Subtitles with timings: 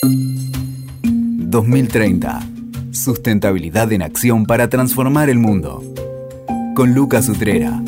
[0.00, 2.40] 2030.
[2.92, 5.82] Sustentabilidad en acción para transformar el mundo.
[6.76, 7.82] Con Lucas Utrera.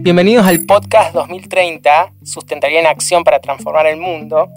[0.00, 4.50] Bienvenidos al podcast 2030, Sustentabilidad en Acción para Transformar el Mundo.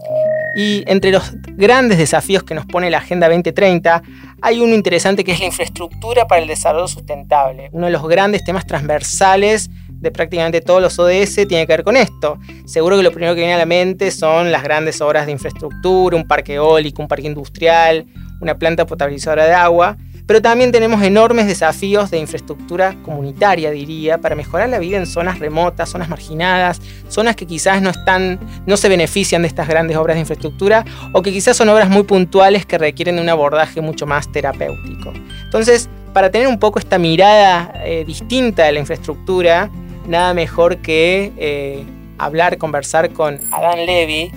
[0.57, 4.03] Y entre los grandes desafíos que nos pone la Agenda 2030,
[4.41, 7.69] hay uno interesante que es la infraestructura para el desarrollo sustentable.
[7.71, 9.69] Uno de los grandes temas transversales
[9.99, 12.39] de prácticamente todos los ODS tiene que ver con esto.
[12.65, 16.15] Seguro que lo primero que viene a la mente son las grandes obras de infraestructura,
[16.15, 18.05] un parque eólico, un parque industrial,
[18.41, 19.97] una planta potabilizadora de agua,
[20.29, 25.39] pero también tenemos enormes desafíos de infraestructura comunitaria, diría, para mejorar la vida en zonas
[25.39, 30.15] remotas, zonas marginadas, zonas que quizás no están, no se benefician de estas grandes obras
[30.17, 34.05] de infraestructura o que quizás son obras muy puntuales que requieren de un abordaje mucho
[34.05, 35.11] más terapéutico.
[35.45, 39.71] Entonces, para tener un poco esta mirada eh, distinta de la infraestructura,
[40.09, 41.85] nada mejor que eh,
[42.17, 44.31] hablar, conversar con Adán Levy,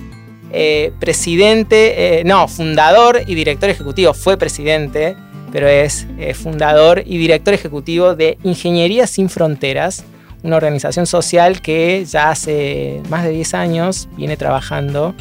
[0.51, 5.17] eh, presidente, no, fundador y director ejecutivo, fue presidente
[5.53, 10.03] pero es eh, fundador y director ejecutivo de Ingeniería Sin Fronteras,
[10.41, 15.13] una organización social que ya hace más de 10 años viene trabajando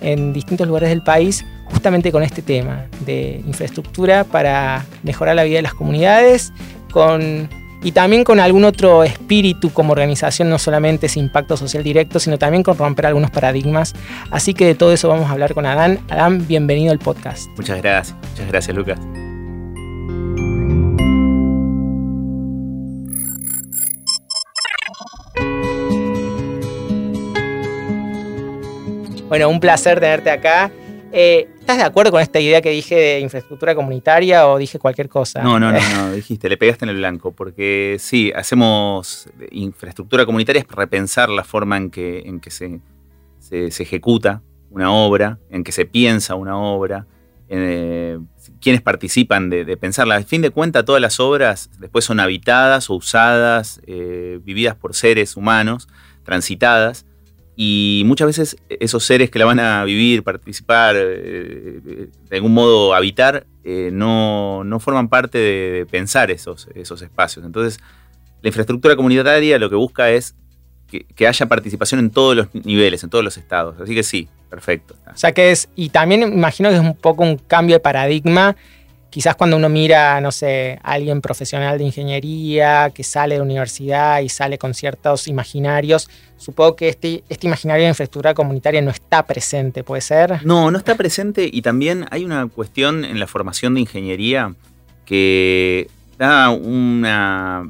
[0.00, 5.56] en distintos lugares del país justamente con este tema de infraestructura para mejorar la vida
[5.56, 6.52] de las comunidades
[7.82, 12.38] y también con algún otro espíritu como organización, no solamente ese impacto social directo, sino
[12.38, 13.94] también con romper algunos paradigmas.
[14.30, 16.00] Así que de todo eso vamos a hablar con Adán.
[16.08, 17.48] Adán, bienvenido al podcast.
[17.56, 18.98] Muchas gracias, muchas gracias Lucas.
[29.28, 30.72] Bueno, un placer tenerte acá.
[31.12, 35.08] Eh, ¿Estás de acuerdo con esta idea que dije de infraestructura comunitaria o dije cualquier
[35.08, 35.40] cosa?
[35.40, 40.62] No, no, no, no, dijiste, le pegaste en el blanco, porque sí, hacemos infraestructura comunitaria
[40.62, 42.80] es repensar la forma en que, en que se,
[43.38, 47.06] se, ejecuta una obra, en que se piensa una obra,
[47.48, 48.18] eh,
[48.60, 50.16] quienes participan de, pensarla.
[50.16, 54.96] Al fin de cuentas, todas las obras después son habitadas o usadas, eh, vividas por
[54.96, 55.86] seres humanos,
[56.24, 57.06] transitadas,
[57.62, 62.94] y muchas veces esos seres que la van a vivir, participar, eh, de algún modo
[62.94, 67.44] habitar, eh, no, forman parte de, pensar esos, esos espacios.
[67.44, 67.78] Entonces,
[68.40, 70.34] la infraestructura comunitaria lo que busca es
[71.14, 73.78] que, haya participación en todos los niveles, en todos los estados.
[73.78, 74.96] Así que sí, perfecto.
[75.12, 78.56] O sea que es, y también imagino que es un poco un cambio de paradigma
[79.10, 84.20] quizás cuando uno mira, no sé, a alguien profesional de ingeniería que sale de universidad
[84.20, 89.26] y sale con ciertos imaginarios, supongo que este, este imaginario de infraestructura comunitaria no está
[89.26, 90.44] presente, ¿puede ser?
[90.46, 94.54] No, no está presente y también hay una cuestión en la formación de ingeniería
[95.04, 95.88] que
[96.18, 97.68] da una...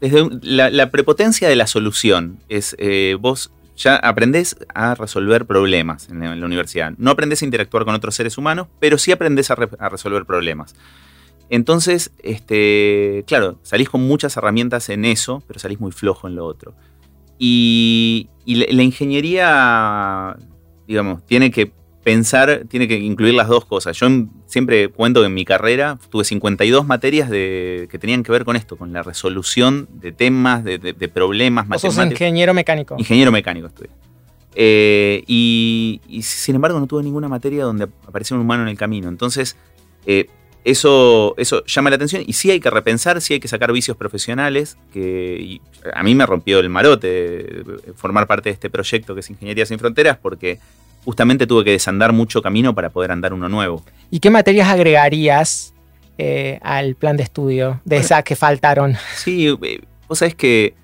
[0.00, 6.20] Desde la, prepotencia de la solución es eh, vos ya aprendés a resolver problemas en
[6.20, 6.92] la, universidad.
[6.96, 9.54] No aprendés a interactuar con otros seres humanos, pero sí aprendés a,
[9.88, 10.74] resolver problemas.
[11.50, 16.46] Entonces, este, claro, salís con muchas herramientas en eso, pero salís muy flojo en lo
[16.46, 16.74] otro.
[17.38, 20.36] Y, la ingeniería,
[20.86, 21.72] digamos, tiene que
[22.04, 23.98] pensar, tiene que incluir las dos cosas.
[23.98, 24.06] Yo
[24.46, 28.54] siempre cuento que en mi carrera tuve 52 materias de, que tenían que ver con
[28.54, 30.78] esto, con la resolución de temas, de,
[31.12, 32.96] problemas ¿Vos sos ingeniero mecánico.
[32.98, 33.88] Ingeniero mecánico estuve.
[34.54, 39.08] Eh, y, sin embargo no tuve ninguna materia donde apareciera un humano en el camino.
[39.08, 39.56] Entonces,
[40.06, 40.28] eh,
[40.64, 43.96] eso, eso llama la atención y sí hay que repensar, sí hay que sacar vicios
[43.96, 45.60] profesionales, que
[45.94, 47.64] a mí me rompió el marote
[47.96, 50.58] formar parte de este proyecto que es Ingeniería Sin Fronteras, porque
[51.04, 53.84] justamente tuve que desandar mucho camino para poder andar uno nuevo.
[54.10, 55.74] ¿Y qué materias agregarías
[56.18, 58.96] eh, al plan de estudio de esas que faltaron?
[59.16, 60.74] Sí, eh, vos sabés que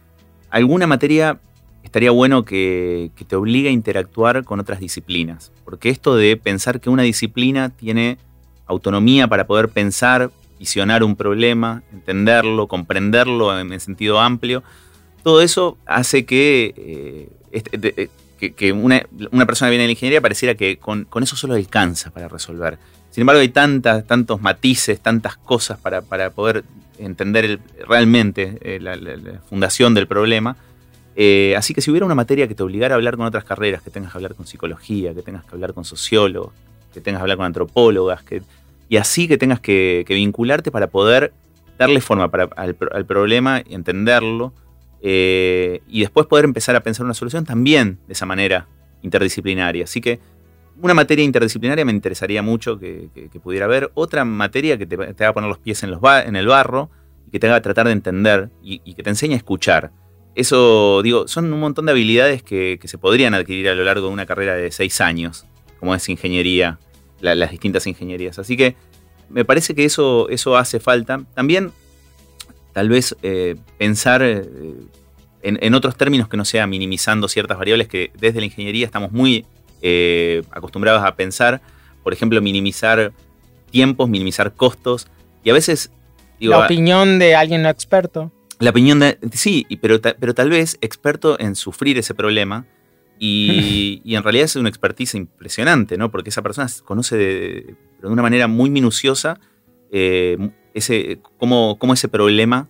[0.51, 1.39] alguna materia
[1.83, 6.91] estaría bueno que, te obligue a interactuar con otras disciplinas, porque esto de pensar que
[6.91, 8.19] una disciplina tiene
[8.67, 14.63] autonomía para poder pensar, visionar un problema, entenderlo, comprenderlo en, sentido amplio,
[15.23, 19.01] todo eso hace que eh, este, que, una,
[19.47, 22.78] persona que viene de la ingeniería pareciera que con, eso solo alcanza para resolver.
[23.10, 26.65] Sin embargo, hay tantas, tantos matices, tantas cosas para, poder
[26.98, 28.97] entender realmente eh, la,
[29.48, 30.57] fundación del problema.
[31.16, 33.83] Eh, así que si hubiera una materia que te obligara a hablar con otras carreras,
[33.83, 36.53] que tengas que hablar con psicología, que tengas que hablar con sociólogos,
[36.95, 38.42] que tengas que hablar con antropólogas, que,
[38.89, 41.33] y así que tengas que, vincularte para poder
[41.78, 44.53] darle forma al, al, problema y entenderlo
[45.03, 48.69] eh, y después poder empezar a pensar una solución también de esa manera
[49.03, 49.85] interdisciplinaria.
[49.85, 50.21] Así que
[50.83, 53.09] una materia interdisciplinaria me interesaría mucho que,
[53.43, 53.91] pudiera haber.
[53.95, 56.91] Otra materia que te, te, haga poner los pies en, los en el barro
[57.27, 59.93] y que te haga tratar de entender y, que te enseñe a escuchar.
[60.35, 64.13] eso, digo, son un montón de habilidades que, se podrían adquirir a lo largo de
[64.13, 65.47] una carrera de seis años,
[65.79, 66.79] como es ingeniería,
[67.21, 68.39] las distintas ingenierías.
[68.39, 68.77] Así que
[69.29, 71.23] me parece que eso, eso hace falta.
[71.35, 71.73] También,
[72.72, 74.45] tal vez, eh, pensar eh,
[75.43, 79.47] en, otros términos que no sea minimizando ciertas variables que desde la ingeniería estamos muy
[79.83, 81.61] eh, acostumbrados a pensar.
[82.03, 83.13] Por ejemplo, minimizar
[83.71, 85.09] tiempos, minimizar costos.
[85.43, 85.91] Y a veces...
[86.39, 88.33] la opinión de alguien no experto.
[88.59, 89.19] La opinión de...
[89.33, 92.66] Sí, pero, pero tal vez experto en sufrir ese problema.
[93.23, 96.11] Y, en realidad es una expertise impresionante, ¿no?
[96.11, 99.39] Porque esa persona conoce de, una manera muy minuciosa
[99.93, 100.39] eh,
[100.75, 102.69] ese, cómo, cómo, ese problema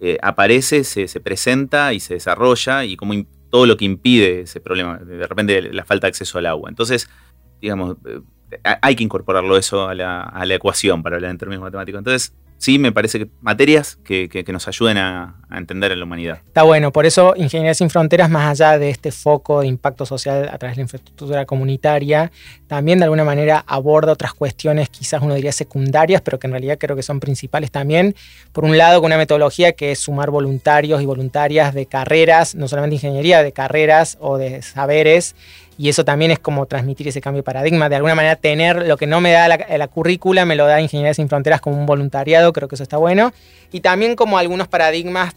[0.00, 3.14] eh, aparece, se, se, presenta y se desarrolla y cómo
[3.50, 6.70] todo lo que impide ese problema, de repente la falta de acceso al agua.
[6.70, 7.08] Entonces,
[7.60, 8.20] digamos, eh,
[8.82, 11.98] hay que incorporarlo eso a la, a la ecuación para hablar en términos matemáticos.
[11.98, 16.40] Entonces, sí me parece que materias que, nos ayuden a, entender a la humanidad.
[16.46, 20.48] Está bueno, por eso Ingeniería sin Fronteras, más allá de este foco de impacto social
[20.48, 22.30] a través de la infraestructura comunitaria,
[22.68, 26.78] también de alguna manera aborda otras cuestiones, quizás uno diría secundarias, pero que en realidad
[26.78, 28.14] creo que son principales también.
[28.52, 32.68] Por un lado, con una metodología que es sumar voluntarios y voluntarias de carreras, no
[32.68, 35.34] solamente de ingeniería, de carreras o de saberes
[35.80, 37.88] y eso también es como transmitir ese cambio de paradigma.
[37.88, 40.78] De alguna manera, tener lo que no me da la, la currícula, me lo da
[40.78, 43.32] Ingeniería Sin Fronteras como un voluntariado, creo que eso está bueno.
[43.72, 45.34] Y también como algunos paradigmas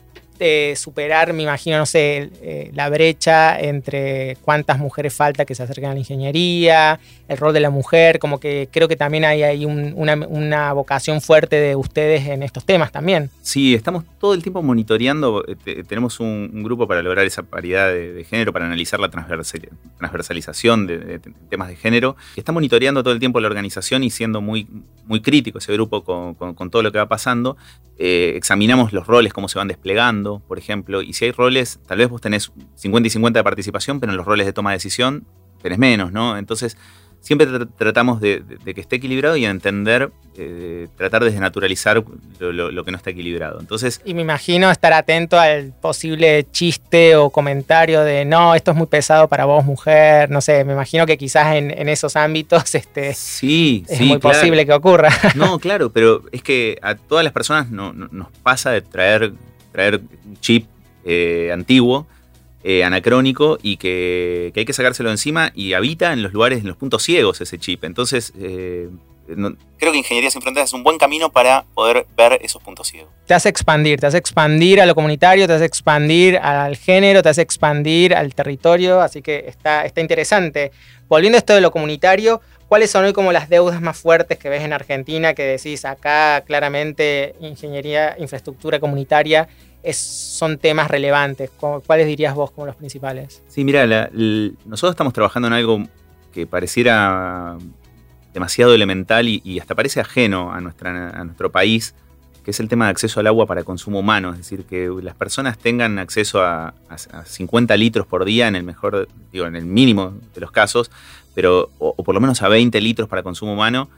[0.75, 5.89] superar, me imagino, no sé, eh, la brecha entre cuántas mujeres falta que se acerquen
[5.89, 9.65] a la ingeniería, el rol de la mujer, como que creo que también hay, hay
[9.65, 13.29] una, vocación fuerte de ustedes en estos temas también.
[13.41, 18.25] Sí, estamos todo el tiempo monitoreando, eh, tenemos un, grupo para lograr esa paridad de,
[18.29, 21.19] género, para analizar la transversalización de,
[21.49, 24.67] temas de género, está monitoreando todo el tiempo la organización y siendo muy,
[25.05, 27.57] muy crítico ese grupo con, todo lo que va pasando.
[27.97, 31.97] Eh, examinamos los roles, cómo se van desplegando, por ejemplo, y si hay roles, tal
[31.97, 34.77] vez vos tenés 50 y 50 de participación, pero en los roles de toma de
[34.77, 35.25] decisión
[35.61, 36.37] tenés menos, ¿no?
[36.37, 36.77] Entonces,
[37.23, 37.47] siempre
[37.77, 42.03] tratamos de, que esté equilibrado y entender, eh, tratar de desnaturalizar
[42.39, 43.59] lo, que no está equilibrado.
[43.61, 48.77] Entonces, y me imagino estar atento al posible chiste o comentario de no, esto es
[48.77, 50.29] muy pesado para vos, mujer.
[50.29, 54.73] No sé, me imagino que quizás en, esos ámbitos este, sí, es muy posible que
[54.73, 55.09] ocurra.
[55.35, 59.33] No, claro, pero es que a todas las personas no, nos pasa de traer
[59.73, 60.67] traer un chip
[61.03, 62.07] eh, antiguo,
[62.63, 66.77] eh, anacrónico, y que, hay que sacárselo encima y habita en los lugares, en los
[66.77, 67.83] puntos ciegos ese chip.
[67.83, 68.87] Entonces, eh,
[69.77, 73.09] creo que Ingeniería Sin Fronteras es un buen camino para poder ver esos puntos ciegos.
[73.25, 77.29] Te hace expandir, te hace expandir a lo comunitario, te hace expandir al género, te
[77.29, 80.71] hace expandir al territorio, así que está, está interesante.
[81.09, 82.41] Volviendo a esto de lo comunitario,
[82.73, 86.41] ¿cuáles son hoy como las deudas más fuertes que ves en Argentina que decís acá
[86.41, 89.47] claramente ingeniería, infraestructura comunitaria
[89.83, 91.51] es, son temas relevantes?
[91.51, 93.43] ¿Cuáles dirías vos como los principales?
[93.47, 94.09] Sí, mira,
[94.65, 95.83] nosotros estamos trabajando en algo
[96.31, 97.59] que pareciera
[98.33, 101.93] demasiado elemental y, hasta parece ajeno a, a nuestro país,
[102.43, 105.15] que es el tema de acceso al agua para consumo humano, es decir, que las
[105.15, 106.73] personas tengan acceso a,
[107.25, 110.91] 50 litros por día en el mejor, digo, en el mínimo de los casos,
[111.33, 113.89] pero o, por lo menos a 20 litros para consumo humano,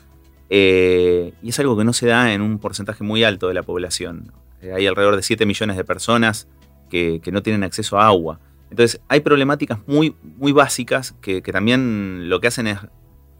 [0.50, 3.64] eh, y es algo que no se da en un porcentaje muy alto de la
[3.64, 4.32] población.
[4.62, 6.48] Eh, hay alrededor de 7 millones de personas
[6.90, 8.40] que, no tienen acceso a agua.
[8.70, 12.80] Entonces, hay problemáticas muy, muy básicas que, que también lo que hacen es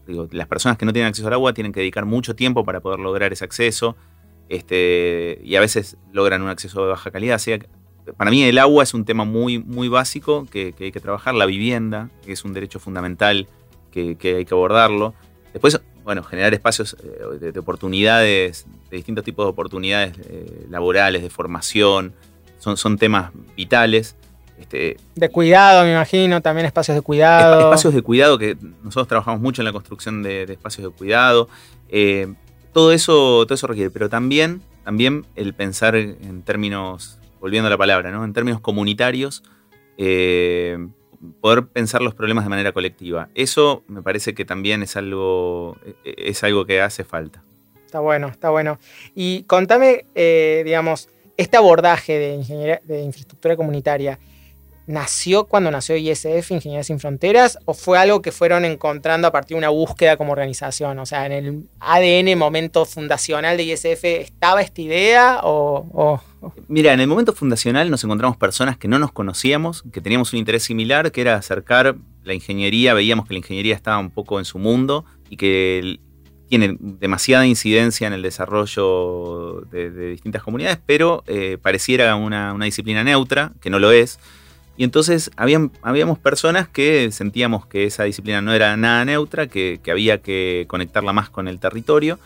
[0.06, 2.80] digo, las personas que no tienen acceso al agua tienen que dedicar mucho tiempo para
[2.80, 3.96] poder lograr ese acceso
[4.48, 7.40] este, y a veces logran un acceso de baja calidad.
[8.16, 11.46] para mí el agua es un tema muy, muy básico que, hay que trabajar, la
[11.46, 13.48] vivienda, que es un derecho fundamental
[14.16, 15.14] que, hay que abordarlo.
[15.52, 21.30] Después, bueno, generar espacios eh, de, oportunidades, de distintos tipos de oportunidades eh, laborales, de
[21.30, 22.14] formación,
[22.58, 24.16] son, son temas vitales.
[24.58, 27.60] Este, de cuidado, me imagino, también espacios de cuidado.
[27.60, 31.48] Espacios de cuidado, que nosotros trabajamos mucho en la construcción de, espacios de cuidado.
[31.88, 32.32] Eh,
[32.72, 37.78] todo, eso, todo eso requiere, pero también, también el pensar en términos, volviendo a la
[37.78, 38.24] palabra, ¿no?
[38.24, 39.42] en términos comunitarios,
[39.98, 40.78] eh,
[41.40, 43.28] poder pensar los problemas de manera colectiva.
[43.34, 47.42] Eso me parece que también es algo, es algo que hace falta.
[47.84, 48.78] Está bueno, está bueno.
[49.14, 54.18] Y contame, eh, digamos, este abordaje de, ingeniería, de infraestructura comunitaria,
[54.86, 59.54] nació cuando nació ISF, Ingeniería Sin Fronteras, o fue algo que fueron encontrando a partir
[59.54, 60.98] de una búsqueda como organización?
[60.98, 66.20] O sea, en el ADN, momento fundacional de ISF, ¿estaba esta idea o,
[66.68, 70.38] Mira, en el momento fundacional nos encontramos personas que no nos conocíamos, que teníamos un
[70.38, 74.44] interés similar, que era acercar la ingeniería, veíamos que la ingeniería estaba un poco en
[74.44, 75.98] su mundo y que
[76.48, 83.52] tiene demasiada incidencia en el desarrollo de, distintas comunidades, pero eh, pareciera una, disciplina neutra,
[83.60, 84.18] que no lo es.
[84.76, 90.20] Y entonces habíamos personas que sentíamos que esa disciplina no era nada neutra, que, había
[90.20, 92.18] que conectarla más con el territorio.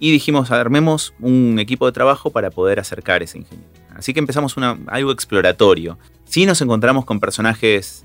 [0.00, 3.70] Y dijimos, armemos un equipo de trabajo para poder acercar esa ingeniería.
[3.94, 4.56] Así que empezamos
[4.86, 5.96] algo exploratorio.
[6.24, 8.04] Sí nos encontramos con personajes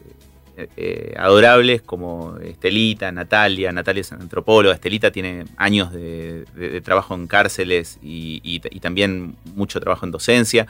[0.76, 3.72] eh, adorables como Estelita, Natalia.
[3.72, 10.12] Natalia es antropóloga, Estelita tiene años de, trabajo en cárceles y, también mucho trabajo en
[10.12, 10.66] docencia.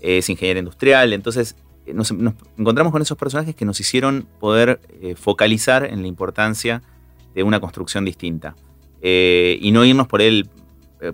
[0.00, 1.54] Es ingeniera industrial, entonces
[1.90, 2.10] eh, nos,
[2.58, 6.82] encontramos con esos personajes que nos hicieron poder eh, focalizar en la importancia
[7.34, 8.54] de una construcción distinta
[9.02, 10.50] y no irnos por el,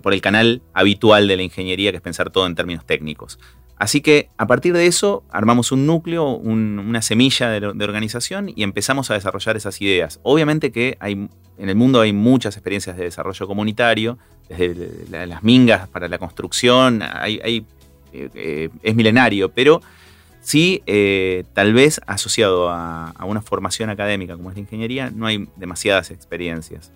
[0.01, 3.39] por el canal habitual de la ingeniería, que es pensar todo en términos técnicos.
[3.77, 9.11] Así que a partir de eso armamos un núcleo, una semilla de, organización y empezamos
[9.11, 10.19] a desarrollar esas ideas.
[10.23, 14.17] Obviamente que hay, en el mundo hay muchas experiencias de desarrollo comunitario,
[14.49, 17.03] desde las mingas para la construcción,
[18.13, 19.81] eh, es milenario, pero
[20.47, 25.25] sí, eh, tal vez asociado a, a una formación académica como es la ingeniería, no
[25.25, 26.91] hay demasiadas experiencias.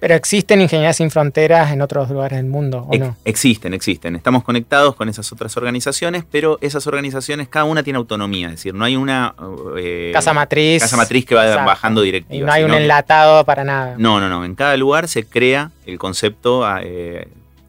[0.00, 3.16] Pero existen ingenierías sin fronteras en otros lugares del mundo, ¿o no?
[3.24, 4.14] Existen, existen.
[4.14, 8.46] Estamos conectados con esas otras organizaciones, pero esas organizaciones, cada una tiene autonomía.
[8.46, 9.34] Es decir, no hay una.
[9.76, 10.82] Eh, casa matriz.
[10.82, 12.36] Casa matriz que va bajando directiva.
[12.36, 13.96] Y no hay un enlatado para nada.
[13.98, 14.44] No, no, no.
[14.44, 17.26] En cada lugar se crea el concepto eh,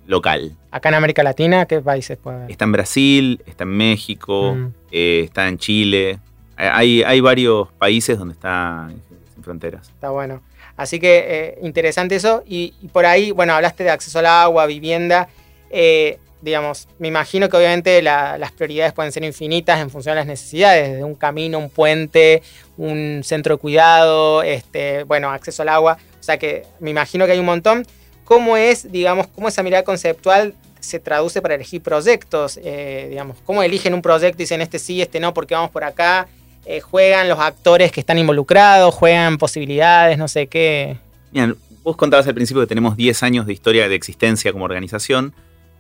[0.10, 0.58] local.
[0.72, 2.51] Acá en América Latina, ¿qué países puede haber?
[2.51, 4.68] Está en Brasil, está en México, mm.
[4.92, 6.20] eh, está en Chile.
[6.58, 8.89] Hay, hay varios países donde está
[9.34, 9.88] sin fronteras.
[9.88, 10.42] Está bueno.
[10.75, 12.44] Así que eh, interesante eso.
[12.48, 15.30] Y, por ahí, bueno, hablaste de acceso al agua, vivienda.
[15.70, 20.28] Eh, digamos, me imagino que obviamente las prioridades pueden ser infinitas en función de las
[20.28, 22.42] necesidades, desde un camino, un puente,
[22.78, 25.98] un centro de cuidado, este, bueno, acceso al agua.
[26.20, 27.86] O sea que me imagino que hay un montón.
[28.30, 32.60] ¿Cómo es, digamos, cómo esa mirada conceptual se traduce para elegir proyectos?
[32.64, 35.84] Eh, digamos, ¿cómo eligen un proyecto y dicen este sí, este no, porque vamos por
[35.84, 36.28] acá?
[36.64, 40.98] Eh, juegan los actores que están involucrados, juegan posibilidades, no sé qué.
[41.32, 45.34] Bien, vos contabas al principio que tenemos 10 años de historia de existencia como organización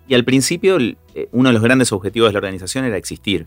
[0.07, 0.95] y al principio eh,
[1.31, 3.45] uno de los grandes objetivos de la organización era existir.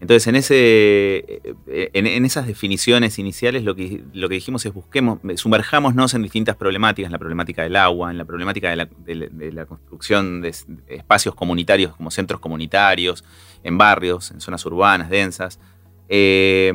[0.00, 6.14] Entonces, en, ese, eh, esas definiciones iniciales lo que, lo que dijimos es busquemos, sumerjámonos
[6.14, 9.66] en distintas problemáticas, en la problemática del agua, en la problemática de la, de la
[9.66, 10.54] construcción de
[10.88, 13.24] espacios comunitarios como centros comunitarios,
[13.62, 15.60] en barrios, en zonas urbanas, densas,
[16.08, 16.72] eh,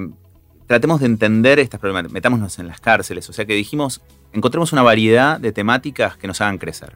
[0.68, 4.02] tratemos de entender estas problemáticas, metámonos en las cárceles, o sea que dijimos,
[4.34, 6.94] encontremos una variedad de temáticas que nos hagan crecer.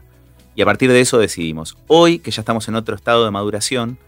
[0.54, 1.76] Y a partir de eso decidimos.
[1.86, 3.98] Hoy, que ya estamos en otro estado de maduración,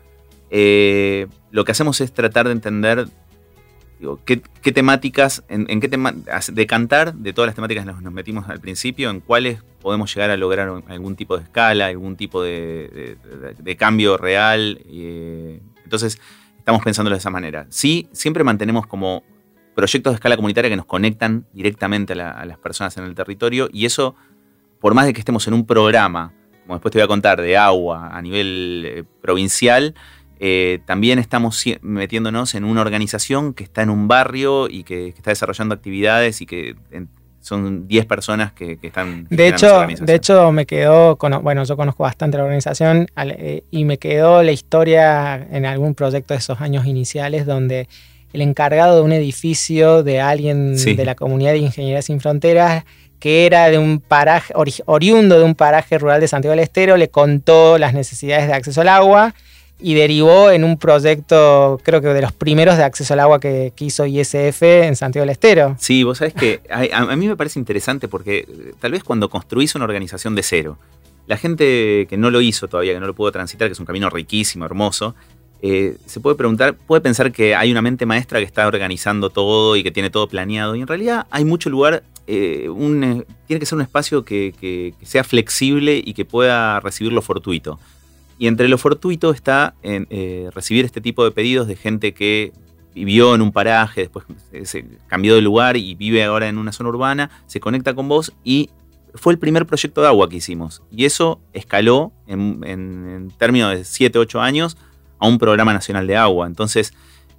[0.55, 3.09] eh, lo que hacemos es tratar de entender
[4.27, 6.15] qué, temáticas, en, qué tema,
[6.53, 10.37] decantar de todas las temáticas que nos, metimos al principio, en cuáles podemos llegar a
[10.37, 13.17] lograr algún tipo de escala, algún tipo de,
[13.79, 14.83] cambio real.
[14.91, 16.21] Eh, entonces,
[16.59, 17.67] estamos pensando de esa manera.
[17.71, 19.25] Sí, siempre mantenemos como
[19.75, 23.87] proyectos de escala comunitaria que nos conectan directamente a, las personas en el territorio y
[23.87, 24.17] eso,
[24.81, 27.57] por más de que estemos en un programa, como después te voy a contar, de
[27.57, 29.95] agua a nivel eh, provincial,
[30.45, 35.31] eh, también estamos metiéndonos en una organización que está en un barrio y que, está
[35.31, 36.75] desarrollando actividades y que
[37.39, 39.29] son 10 personas que, están...
[39.31, 43.99] De hecho, de hecho, me quedó, bueno, yo conozco bastante la organización eh, y me
[43.99, 47.89] quedó la historia en algún proyecto de esos años iniciales donde
[48.33, 52.85] el encargado de un edificio de alguien de la comunidad de Ingeniería Sin Fronteras
[53.21, 54.53] que era de un paraje,
[54.87, 58.81] oriundo de un paraje rural de Santiago del Estero, le contó las necesidades de acceso
[58.81, 59.37] al agua
[59.83, 63.73] y derivó en un proyecto, creo que de los primeros de acceso al agua que,
[63.79, 65.77] hizo ISF en Santiago del Estero.
[65.79, 69.75] Sí, vos sabés que a, mí me parece interesante porque eh, tal vez cuando construís
[69.75, 70.79] una organización de cero,
[71.27, 73.87] la gente que no lo hizo todavía, que no lo pudo transitar, que es un
[73.87, 75.15] camino riquísimo, hermoso,
[75.65, 79.77] eh, se puede preguntar, puede pensar que hay una mente maestra que está organizando todo
[79.77, 80.75] y que tiene todo planeado.
[80.75, 82.69] Y en realidad hay mucho lugar, eh,
[83.47, 87.79] tiene que ser un espacio que, que, sea flexible y que pueda recibir lo fortuito.
[88.43, 92.53] Y entre lo fortuito está en, eh, recibir este tipo de pedidos de gente que
[92.93, 94.25] vivió en un paraje, después
[94.65, 98.33] se cambió de lugar y vive ahora en una zona urbana, se conecta con vos
[98.43, 98.71] y
[99.15, 100.83] fue el primer proyecto de agua que hicimos.
[100.91, 104.77] Y eso escaló en, términos de 7, 8 años
[105.21, 106.49] a un programa nacional de agua.
[106.49, 106.95] Entonces,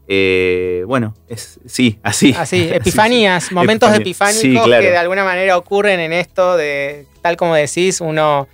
[0.08, 2.34] eh, bueno, es, sí, así.
[2.38, 8.00] Así, epifanías, momentos epifánicos que de alguna manera ocurren en esto de, tal como decís,
[8.00, 8.48] uno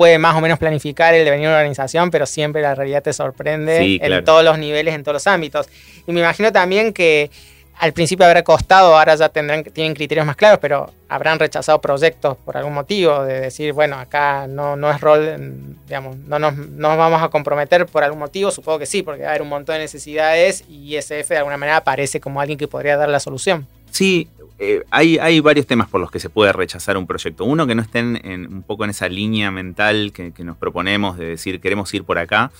[0.00, 3.12] puede más o menos planificar el devenir de una organización, pero siempre la realidad te
[3.12, 5.68] sorprende en todos los niveles, en todos los ámbitos.
[6.06, 7.30] Y me imagino también que
[7.76, 12.38] al principio habrá costado, ahora ya tendrán, tienen criterios más claros, pero habrán rechazado proyectos
[12.38, 16.96] por algún motivo, de decir, bueno, acá no, no es rol, digamos, no nos, no
[16.96, 19.74] vamos a comprometer por algún motivo, supongo que sí, porque va a haber un montón
[19.74, 23.66] de necesidades y ISF de alguna manera aparece como alguien que podría dar la solución.
[23.90, 24.30] Sí,
[24.62, 27.44] eh, hay, varios temas por los que se puede rechazar un proyecto.
[27.44, 31.60] Uno, que no estén un poco en esa línea mental que, nos proponemos de decir
[31.60, 32.52] queremos ir por acá.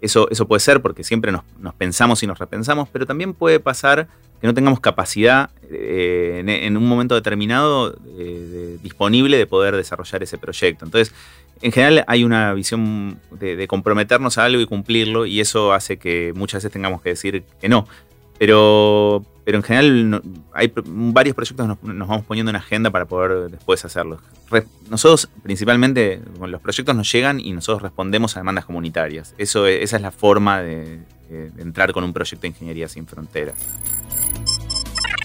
[0.00, 1.42] Eso, eso puede ser porque siempre nos,
[1.76, 4.06] pensamos y nos repensamos, pero también puede pasar
[4.40, 7.96] que no tengamos capacidad eh, en, un momento determinado
[8.80, 10.84] disponible de poder desarrollar ese proyecto.
[10.84, 11.12] Entonces,
[11.60, 16.32] en general hay una visión de, comprometernos a algo y cumplirlo y eso hace que
[16.36, 17.88] muchas veces tengamos que decir que no.
[18.38, 23.50] Pero, pero en general hay varios proyectos nos, nos vamos poniendo en agenda para poder
[23.50, 24.20] después hacerlos.
[24.90, 29.34] nosotros principalmente, los proyectos nos llegan y nosotros respondemos a demandas comunitarias.
[29.38, 30.98] Eso, esa es la forma de,
[31.56, 33.54] entrar con un proyecto de ingeniería sin fronteras.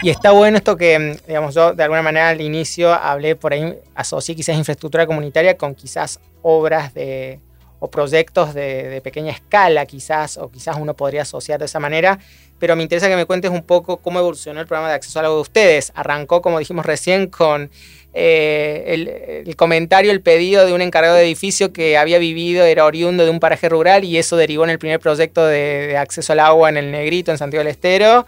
[0.02, 3.76] Y está bueno esto que, digamos, yo de alguna manera al inicio hablé por ahí,
[3.94, 7.42] asocié quizás infraestructura comunitaria con quizás obras de,
[7.80, 12.20] o proyectos de, de, pequeña escala quizás, o quizás uno podría asociar de esa manera,
[12.64, 15.26] pero me interesa que me cuentes un poco cómo evolucionó el programa de acceso al
[15.26, 15.92] agua de ustedes.
[15.96, 17.70] Arrancó, como dijimos recién, con
[18.14, 23.26] eh, el, comentario, el pedido de un encargado de edificio que había vivido, era oriundo
[23.26, 26.40] de un paraje rural y eso derivó en el primer proyecto de, de acceso al
[26.40, 28.26] agua en el Negrito, en Santiago del Estero.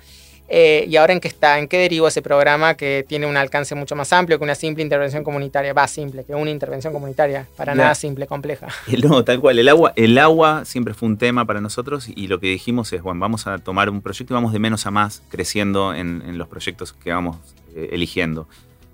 [0.47, 1.57] Eh, ¿Y ahora en qué está?
[1.57, 4.83] ¿En qué derivó ese programa que tiene un alcance mucho más amplio que una simple
[4.83, 5.73] intervención comunitaria?
[5.73, 8.67] Va, simple, que una intervención comunitaria, para nada simple, compleja.
[9.03, 9.59] No, tal cual.
[9.59, 13.01] El agua, el agua siempre fue un tema para nosotros y lo que dijimos es,
[13.01, 16.47] bueno, vamos a tomar un proyecto y vamos de menos a más creciendo en, los
[16.47, 17.37] proyectos que vamos
[17.75, 18.47] eh, eligiendo.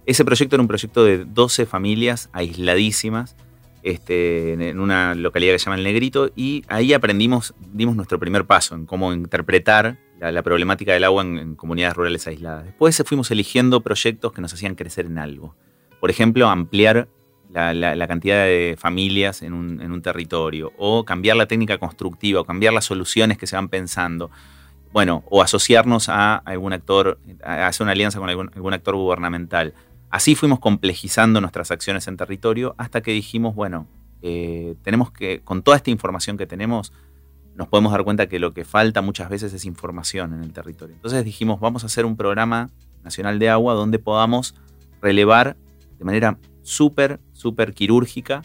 [0.06, 3.36] Ese proyecto era un proyecto de 12 familias aisladísimas
[3.84, 8.46] este, en una localidad que se llama El Negrito y ahí aprendimos, dimos nuestro primer
[8.46, 12.66] paso en cómo interpretar la, problemática del agua en, comunidades rurales aisladas.
[12.66, 15.56] Después fuimos eligiendo proyectos que nos hacían crecer en algo.
[16.00, 17.08] Por ejemplo, ampliar
[17.50, 22.86] la, cantidad de familias en un, territorio, o cambiar la técnica constructiva, o cambiar las
[22.86, 24.30] soluciones que se van pensando.
[24.92, 29.74] Bueno, o asociarnos a algún actor, a hacer una alianza con algún, actor gubernamental.
[30.12, 33.88] Así fuimos complejizando nuestras acciones en territorio hasta que dijimos, bueno,
[34.22, 36.92] eh, tenemos que, con toda esta información que tenemos,
[37.56, 40.96] nos podemos dar cuenta que lo que falta muchas veces es información en el territorio.
[40.96, 42.70] Entonces dijimos, vamos a hacer un programa
[43.04, 44.54] nacional de agua donde podamos
[45.02, 45.56] relevar
[45.98, 48.42] de manera súper, súper quirúrgica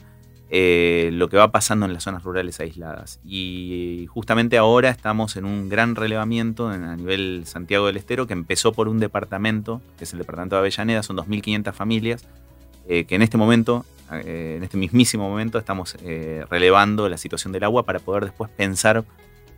[0.49, 3.19] eh, lo que va pasando en las zonas rurales aisladas.
[3.25, 8.73] Y justamente ahora estamos en un gran relevamiento a nivel Santiago del Estero que empezó
[8.73, 12.25] por un departamento, que es el departamento de Avellaneda, son 2.500 familias,
[12.89, 15.97] eh, que en este momento eh, en este mismísimo momento estamos
[16.49, 19.05] relevando la situación del agua para poder después pensar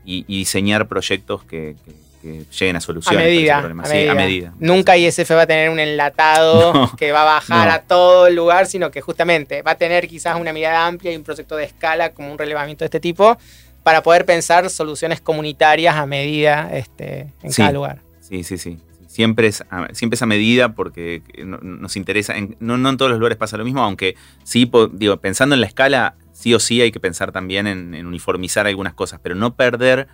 [0.05, 1.77] y, diseñar proyectos que,
[2.23, 3.21] lleguen a soluciones.
[3.21, 4.55] A medida, a medida.
[4.59, 8.67] Nunca ISF va a tener un enlatado que va a bajar a todo el lugar,
[8.67, 12.13] sino que justamente va a tener quizás una mirada amplia y un proyecto de escala
[12.13, 13.39] como un relevamiento de este tipo
[13.83, 17.99] para poder pensar soluciones comunitarias a medida este, en cada lugar.
[18.21, 18.79] Sí, sí, sí
[19.19, 23.37] siempre es, a, siempre es a medida porque nos interesa, no, en todos los lugares
[23.37, 27.01] pasa lo mismo, aunque sí, digo, pensando en la escala, sí o sí hay que
[27.01, 30.07] pensar también en, uniformizar algunas cosas, pero no perder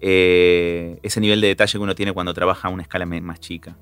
[0.00, 3.76] eh, ese nivel de detalle que uno tiene cuando trabaja a una escala más chica.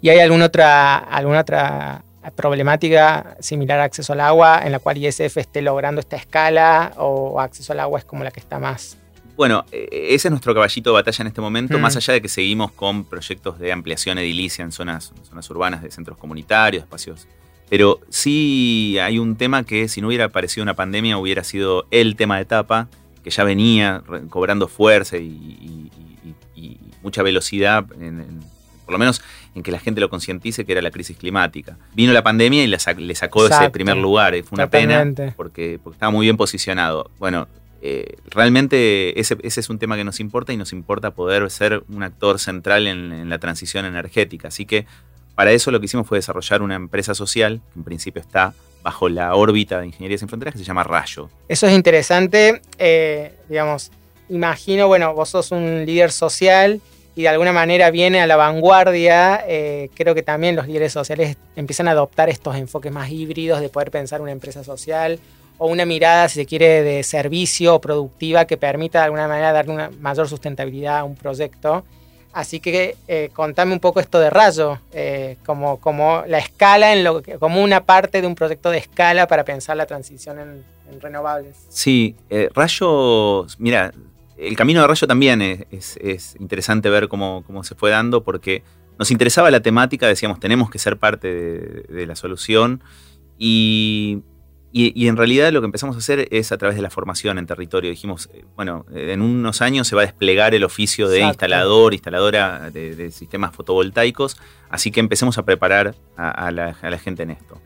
[0.00, 2.04] ¿Y hay alguna otra, alguna otra
[2.36, 7.40] problemática similar a acceso al agua en la cual ISF esté logrando esta escala o
[7.40, 9.00] acceso al agua es como la que está más
[9.40, 11.96] bueno, e, e, ese es nuestro caballito de batalla en este momento, más mm.
[11.96, 16.18] allá de que seguimos con proyectos de ampliación edilicia en zonas, zonas urbanas de centros
[16.18, 17.26] comunitarios, espacios.
[17.70, 22.16] Pero sí hay un tema que si no hubiera aparecido una pandemia hubiera sido el
[22.16, 22.88] tema de etapa,
[23.22, 25.90] que ya venía cobrando fuerza y,
[27.02, 29.22] mucha velocidad, por lo menos
[29.54, 31.78] en que la gente lo concientice que era la crisis climática.
[31.94, 32.78] Vino la pandemia y le
[33.14, 37.10] sacó ese primer lugar, fue una pena porque, porque estaba muy bien posicionado.
[37.18, 37.48] Bueno,
[37.82, 42.02] eh, realmente ese, es un tema que nos importa y nos importa poder ser un
[42.02, 44.48] actor central en, la transición energética.
[44.48, 44.86] Así que
[45.40, 49.08] para eso lo que hicimos fue desarrollar una empresa social, que en principio está bajo
[49.08, 51.30] la órbita de Ingeniería Sin Fronteras, que se llama Rayo.
[51.48, 53.90] Eso es interesante, eh, digamos,
[54.28, 56.82] imagino, bueno, vos sos un líder social
[57.16, 61.38] y de alguna manera viene a la vanguardia, eh, creo que también los líderes sociales
[61.56, 65.18] empiezan a adoptar estos enfoques más híbridos de poder pensar una empresa social
[65.56, 69.52] o una mirada, si se quiere, de servicio o productiva que permita de alguna manera
[69.52, 71.82] darle una mayor sustentabilidad a un proyecto.
[72.32, 77.02] Así que eh, contame un poco esto de Rayo, eh, como, como la escala, en
[77.02, 81.56] lo como una parte de un proyecto de escala para pensar la transición en, renovables.
[81.68, 83.92] Sí, eh, Rayo, mira,
[84.36, 88.62] el camino de Rayo también es, interesante ver cómo, se fue dando, porque
[88.98, 91.28] nos interesaba la temática, decíamos, tenemos que ser parte
[91.88, 92.82] de, la solución.
[93.38, 94.22] Y,
[94.72, 97.90] en realidad lo que empezamos a hacer es a través de la formación en territorio.
[97.90, 102.70] Dijimos, eh, bueno, en unos años se va a desplegar el oficio de instalador, instaladora
[102.70, 104.36] de, sistemas fotovoltaicos,
[104.68, 107.60] así que empecemos a preparar a la gente en esto.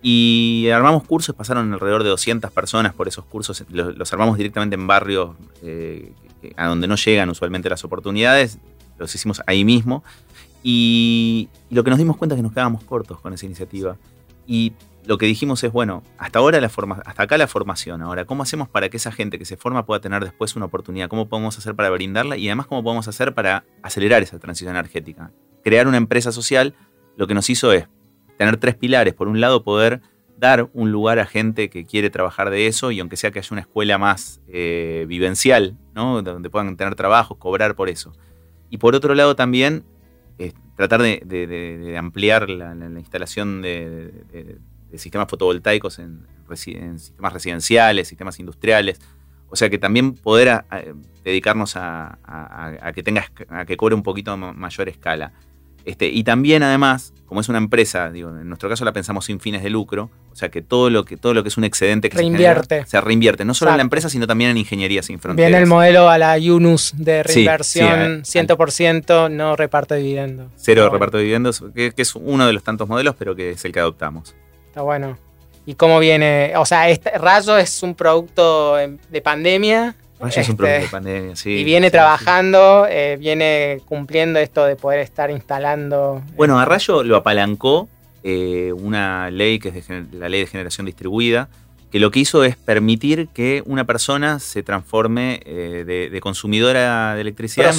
[0.00, 4.86] Y armamos cursos, pasaron alrededor de 200 personas por esos cursos, los, armamos directamente en
[4.86, 5.30] barrios
[5.62, 6.12] eh,
[6.56, 8.58] a donde no llegan usualmente las oportunidades,
[8.96, 10.04] los hicimos ahí mismo.
[10.62, 13.96] Y, lo que nos dimos cuenta es que nos quedábamos cortos con esa iniciativa.
[14.48, 14.72] Y
[15.04, 18.02] lo que dijimos es, bueno, hasta ahora la forma, hasta acá la formación.
[18.02, 21.08] Ahora, ¿cómo hacemos para que esa gente que se forma pueda tener después una oportunidad?
[21.08, 22.38] ¿Cómo podemos hacer para brindarla?
[22.38, 25.30] Y además, ¿cómo podemos hacer para acelerar esa transición energética?
[25.62, 26.74] Crear una empresa social
[27.16, 27.86] lo que nos hizo es
[28.38, 29.12] tener tres pilares.
[29.12, 30.00] Por un lado, poder
[30.38, 33.48] dar un lugar a gente que quiere trabajar de eso y aunque sea que haya
[33.50, 36.22] una escuela más eh, vivencial, ¿no?
[36.22, 38.12] donde puedan tener trabajos, cobrar por eso.
[38.70, 39.84] Y por otro lado también
[40.78, 44.58] tratar de, ampliar la, instalación de,
[44.94, 49.00] sistemas fotovoltaicos en, sistemas residenciales, sistemas industriales.
[49.50, 50.64] O sea que también poder
[51.24, 55.32] dedicarnos a, a, que tenga, a que cobre un poquito mayor escala.
[55.84, 59.38] Este, y también, además, como es una empresa, digo, en nuestro caso la pensamos sin
[59.38, 62.08] fines de lucro, o sea que todo lo que, todo lo que es un excedente
[62.08, 62.86] que reinvierte.
[62.86, 65.50] Se, reinvierte, no solo en la empresa, sino también en Ingeniería Sin Fronteras.
[65.50, 70.50] Viene el modelo a la Yunus de reinversión 100%, no reparto de dividendos.
[70.56, 73.72] Cero reparto de dividendos, que, es uno de los tantos modelos, pero que es el
[73.72, 74.34] que adoptamos.
[74.66, 75.18] Está bueno.
[75.66, 76.54] ¿Y cómo viene?
[76.56, 79.94] O sea, este Rayo es un producto de pandemia
[80.26, 81.50] es un producto de este, pandemia, sí.
[81.50, 86.22] Y viene trabajando, eh, viene cumpliendo esto de poder estar instalando.
[86.36, 87.88] Bueno, a Rayo lo apalancó
[88.24, 91.48] eh, una ley que es la ley de generación distribuida,
[91.92, 97.20] que lo que hizo es permitir que una persona se transforme eh, de, consumidora de
[97.20, 97.70] electricidad en,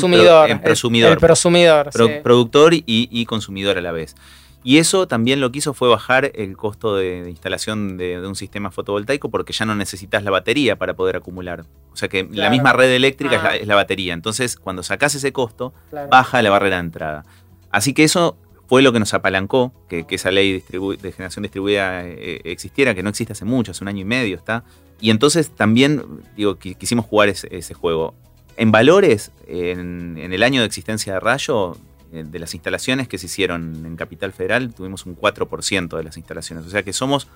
[0.62, 1.12] prosumidor.
[1.12, 1.90] El, prosumidor.
[2.24, 4.16] Productor y, y consumidor a la vez.
[4.64, 8.72] Y eso también lo que hizo fue bajar el costo de, instalación de, un sistema
[8.72, 11.66] fotovoltaico porque ya no necesitas la batería para poder acumular.
[11.94, 14.14] O sea que la misma red eléctrica es, la, batería.
[14.14, 15.74] Entonces, cuando sacas ese costo,
[16.12, 17.26] baja la barrera de entrada.
[17.72, 22.42] Así que eso fue lo que nos apalancó, que, esa ley de generación distribuida eh,
[22.44, 24.64] existiera, que no existe hace mucho, hace un año y medio está.
[25.00, 26.04] Y entonces también,
[26.36, 28.14] digo, quisimos jugar ese, juego.
[28.58, 33.18] En valores, en, en, el año de existencia de Rayo, eh, de las instalaciones que
[33.18, 36.66] se hicieron en Capital Federal, tuvimos un 4% de las instalaciones.
[36.66, 37.28] O sea que somos,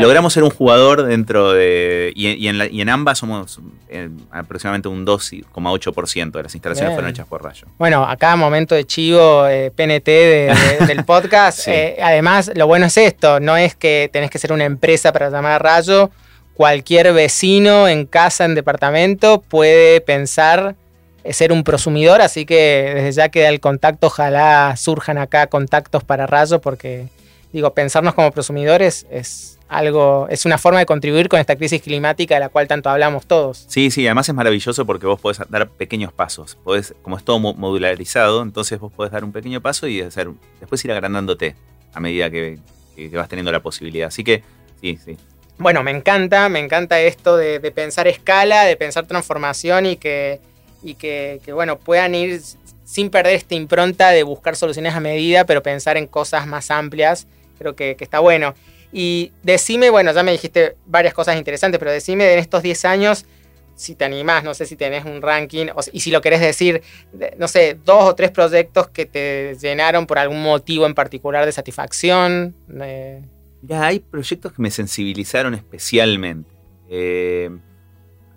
[0.00, 6.42] logramos ser un jugador dentro de, y, en, ambas somos eh, aproximadamente un 2,8% de
[6.42, 7.66] las instalaciones fueron hechas por Rayo.
[7.78, 10.06] Bueno, acá momento de chivo eh, PNT
[10.86, 11.68] del podcast.
[12.02, 15.52] además, lo bueno es esto, no es que tenés que ser una empresa para llamar
[15.52, 16.10] a Rayo.
[16.52, 20.74] Cualquier vecino en casa, en departamento, puede pensar
[21.30, 26.26] ser un prosumidor, así que desde ya queda el contacto, ojalá surjan acá contactos para
[26.26, 27.08] Rayo, porque
[27.52, 32.34] digo, pensarnos como prosumidores es algo, es una forma de contribuir con esta crisis climática
[32.34, 33.66] de la cual tanto hablamos todos.
[33.68, 36.56] Sí, sí, además es maravilloso porque vos podés dar pequeños pasos.
[36.64, 40.84] Podés, como es todo modularizado, entonces vos podés dar un pequeño paso y hacer, después
[40.84, 41.54] ir agrandándote
[41.92, 42.58] a medida que,
[43.12, 44.08] vas teniendo la posibilidad.
[44.08, 44.42] Así que,
[44.80, 45.16] sí, sí.
[45.58, 50.40] Bueno, me encanta, me encanta esto de pensar escala, de pensar transformación y que
[50.82, 52.40] y que, bueno, puedan ir
[52.84, 57.26] sin perder esta impronta de buscar soluciones a medida, pero pensar en cosas más amplias.
[57.58, 58.54] Creo que, está bueno.
[58.92, 63.26] Y decime, bueno, ya me dijiste varias cosas interesantes, pero decime en estos 10 años,
[63.74, 66.82] si te animás, no sé si tenés un ranking, y si lo querés decir,
[67.36, 71.52] no sé, dos o tres proyectos que te llenaron por algún motivo en particular de
[71.52, 72.54] satisfacción.
[73.62, 76.50] Ya, hay proyectos que me sensibilizaron especialmente.
[76.88, 77.50] Eh,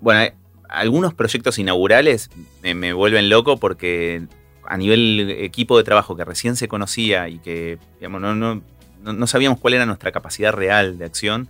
[0.02, 0.34] bueno,
[0.72, 2.30] algunos proyectos inaugurales
[2.64, 4.24] me, vuelven loco porque
[4.66, 8.62] a nivel equipo de trabajo que recién se conocía y que digamos, no, no,
[9.04, 11.50] no sabíamos cuál era nuestra capacidad real de acción,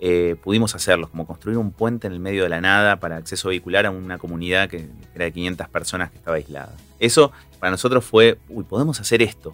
[0.00, 3.48] eh, pudimos hacerlos, como construir un puente en el medio de la nada para acceso
[3.48, 6.72] vehicular a una comunidad que era de 500 personas que estaba aislada.
[7.00, 9.52] Eso para nosotros fue, uy, podemos hacer esto.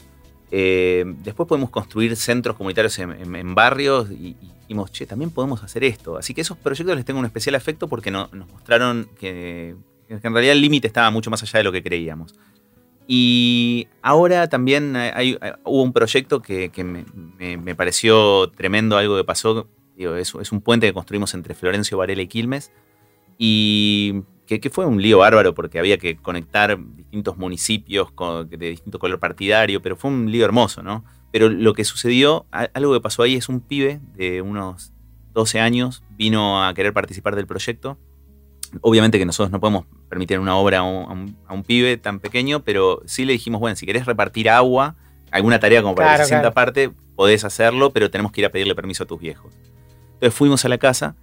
[0.56, 6.16] Eh, después podemos construir centros comunitarios en, barrios y, dijimos, che, también podemos hacer esto.
[6.16, 9.74] Así que esos proyectos les tengo un especial afecto porque nos mostraron que,
[10.08, 12.36] en realidad el límite estaba mucho más allá de lo que creíamos.
[13.08, 14.94] Y ahora también
[15.64, 19.66] hubo un proyecto que, me, pareció tremendo, algo que pasó.
[19.96, 22.70] es, un puente que construimos entre Florencio Varela y Quilmes.
[24.46, 28.08] Que, fue un lío bárbaro porque había que conectar distintos municipios
[28.48, 31.04] de distinto color partidario, pero fue un lío hermoso, ¿no?
[31.32, 34.92] Pero lo que sucedió, algo que pasó ahí es un pibe de unos
[35.32, 37.98] 12 años, vino a querer participar del proyecto
[38.80, 43.24] Obviamente que nosotros no podemos permitir una obra a un, pibe tan pequeño, pero sí
[43.24, 44.96] le dijimos, bueno, si querés repartir agua,
[45.30, 48.50] alguna tarea como para que se sienta aparte, podés hacerlo, pero tenemos que ir a
[48.50, 49.52] pedirle permiso a tus viejos.
[50.14, 51.14] Entonces fuimos a la casa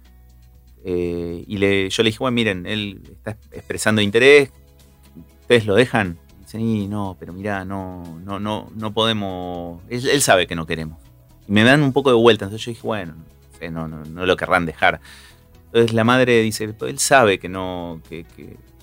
[0.84, 4.50] eh, y le, yo le dije, bueno, miren, él está expresando interés,
[5.42, 6.18] ¿ustedes lo dejan?
[6.40, 10.98] Y dicen, no, pero mira, no, no, no, no podemos, él, sabe que no queremos.
[11.48, 13.14] Y me dan un poco de vuelta, entonces yo dije, bueno,
[13.70, 15.00] no, no, no lo querrán dejar.
[15.66, 18.26] Entonces la madre dice, él sabe que no, que,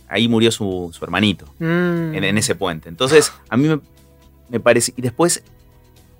[0.07, 2.15] ahí murió su, hermanito, mm.
[2.15, 2.89] en, ese puente.
[2.89, 3.69] Entonces a mí
[4.49, 5.43] me, parece, y después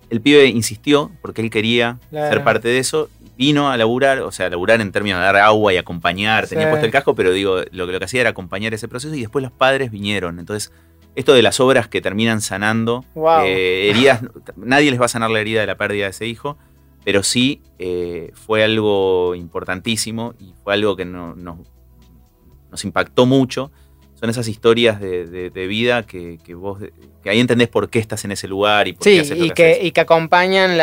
[0.10, 4.48] el pibe insistió, porque él quería ser parte de eso, vino a laburar, o sea,
[4.48, 7.62] a laburar en términos de dar agua y acompañar, tenía puesto el casco, pero digo,
[7.72, 10.40] lo, lo que hacía era acompañar ese proceso y después los padres vinieron.
[10.40, 10.72] Entonces,
[11.16, 13.04] esto de las obras que terminan sanando,
[13.44, 14.22] eh, heridas,
[14.56, 16.58] nadie les va a sanar la herida de la pérdida de ese hijo,
[17.04, 23.72] pero sí eh, fue algo importantísimo y fue algo que no, nos impactó mucho.
[24.20, 26.80] Son esas historias de, vida que, vos,
[27.24, 29.80] que ahí entendés por qué estás en ese lugar y por qué haces y que,
[29.82, 30.78] y que acompañan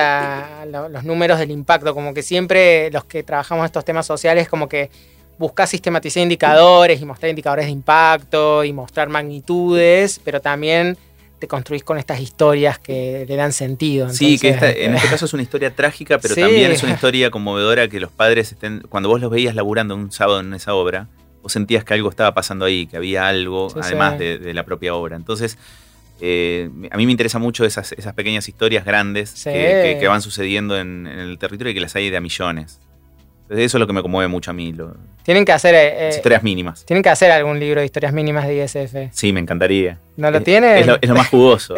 [0.73, 4.91] los números del impacto, como que siempre los que trabajamos estos temas sociales, como que
[5.39, 10.97] buscas sistematizar indicadores y mostrar indicadores de impacto y mostrar magnitudes, pero también
[11.39, 14.09] te construís con estas historias que le dan sentido.
[14.09, 17.89] sí, que en este caso es una historia trágica, pero también es una historia conmovedora
[17.89, 21.09] que los padres estén, cuando vos los veías laburando un sábado en esa obra,
[21.47, 25.15] vos sentías que algo estaba pasando ahí, que había algo, además de, la propia obra.
[25.15, 25.57] Entonces,
[26.21, 31.07] eh, a mí me interesa mucho esas, esas pequeñas historias grandes que, van sucediendo en,
[31.07, 32.81] en, el territorio y que las hay de a millones.
[33.49, 34.75] Eso es lo que me conmueve mucho a mí.
[35.23, 35.75] tienen que hacer.
[35.75, 36.85] Eh, eh, historias mínimas.
[36.85, 39.13] Tienen que hacer algún libro de historias mínimas de ISF.
[39.13, 39.99] Sí, me encantaría.
[40.17, 40.81] ¿No lo tiene?
[41.01, 41.75] Es lo, más jugoso.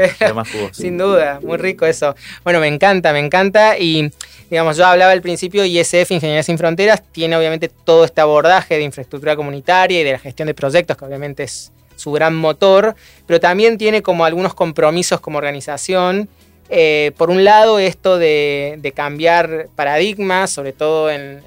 [0.73, 2.15] Sin duda, muy rico eso.
[2.45, 3.79] Bueno, me encanta, me encanta.
[3.79, 4.11] Y,
[4.51, 8.83] digamos, yo hablaba al principio, ISF, Ingeniería Sin Fronteras, tiene obviamente todo este abordaje de
[8.83, 12.95] infraestructura comunitaria y de la gestión de proyectos, que obviamente es su gran motor,
[13.27, 16.29] pero también tiene como algunos compromisos como organización
[16.71, 21.43] eh, por un lado, esto de, cambiar paradigmas, sobre todo en,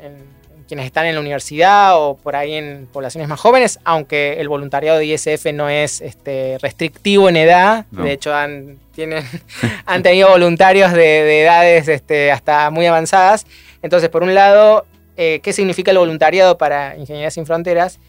[0.68, 5.00] quienes están en la universidad o por ahí en poblaciones más jóvenes, aunque el voluntariado
[5.00, 9.26] de ISF no es este, restrictivo en edad, de hecho han, tienen,
[9.86, 13.46] han tenido voluntarios de, edades este, hasta muy avanzadas.
[13.82, 14.86] Entonces, por un lado,
[15.18, 18.00] eh, ¿qué significa el voluntariado para Ingeniería Sin Fronteras?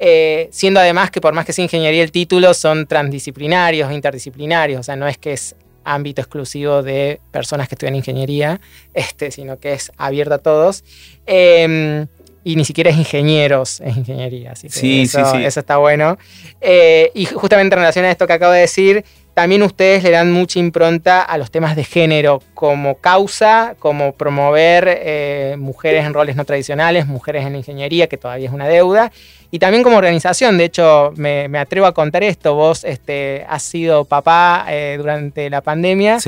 [0.00, 4.82] Eh, siendo además que por más que sea ingeniería el título, son transdisciplinarios, interdisciplinarios, o
[4.82, 5.54] sea, no es que es
[5.84, 8.60] ámbito exclusivo de personas que estudian ingeniería,
[8.94, 10.84] este, sino que es abierto a todos.
[11.26, 12.06] Em,
[12.44, 14.52] y ni siquiera es ingenieros, es ingeniería.
[14.52, 15.44] Así que sí, eso, sí, sí.
[15.44, 16.18] eso está bueno.
[16.60, 19.04] Eh, y justamente en relación a esto que acabo de decir,
[19.38, 24.88] también ustedes le dan mucha impronta a los temas de género como causa, como promover
[24.88, 29.12] eh, mujeres en roles no tradicionales, mujeres en la ingeniería, que todavía es una deuda,
[29.50, 30.58] y también como organización.
[30.58, 32.54] De hecho, me, atrevo a contar esto.
[32.54, 36.18] Vos este, has sido papá eh, durante la pandemia.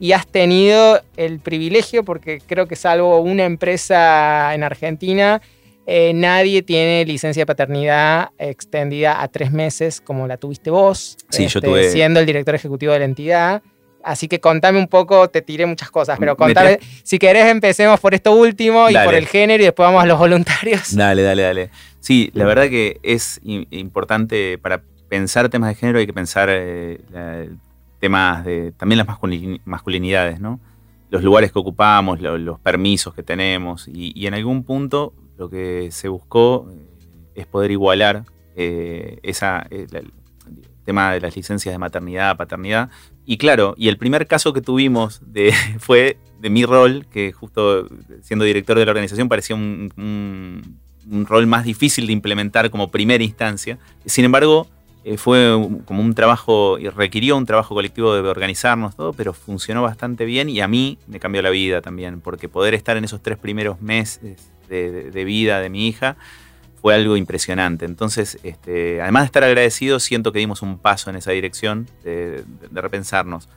[0.00, 5.40] Y has tenido el privilegio, porque creo que salvo una empresa en Argentina,
[5.86, 11.46] eh, nadie tiene licencia de paternidad extendida a tres meses como la tuviste vos, sí,
[11.46, 11.90] yo este, tuve...
[11.90, 13.62] siendo el director ejecutivo de la entidad.
[14.04, 18.14] Así que contame un poco, te tiré muchas cosas, pero contame, si querés empecemos por
[18.14, 20.96] esto último y por el género y después vamos a los voluntarios.
[20.96, 21.70] Dale, dale, dale.
[22.02, 27.50] Sí, la verdad que es importante para pensar temas de género hay que pensar eh,
[27.98, 29.06] temas de también las
[29.64, 30.60] masculinidades, ¿no?
[31.08, 36.08] Los lugares que ocupamos, los permisos que tenemos y en algún punto lo que se
[36.08, 40.12] buscó eh, es poder igualar eh, esa, eh, el
[40.84, 42.90] tema de las licencias de maternidad, paternidad.
[43.24, 47.88] Y claro, y el primer caso que tuvimos de, fue de mi rol, que justo
[48.20, 50.78] siendo director de la organización parecía un,
[51.10, 53.78] rol más difícil de implementar como primera instancia.
[54.06, 54.68] Sin embargo,
[55.16, 60.24] fue como un trabajo, y requirió un trabajo colectivo de organizarnos todo, pero funcionó bastante
[60.24, 63.36] bien y a mí me cambió la vida también, porque poder estar en esos tres
[63.36, 66.16] primeros meses de, vida de mi hija
[66.80, 67.84] fue algo impresionante.
[67.84, 72.44] Entonces, este, además de estar agradecido, siento que dimos un paso en esa dirección de,
[72.72, 73.48] repensarnos.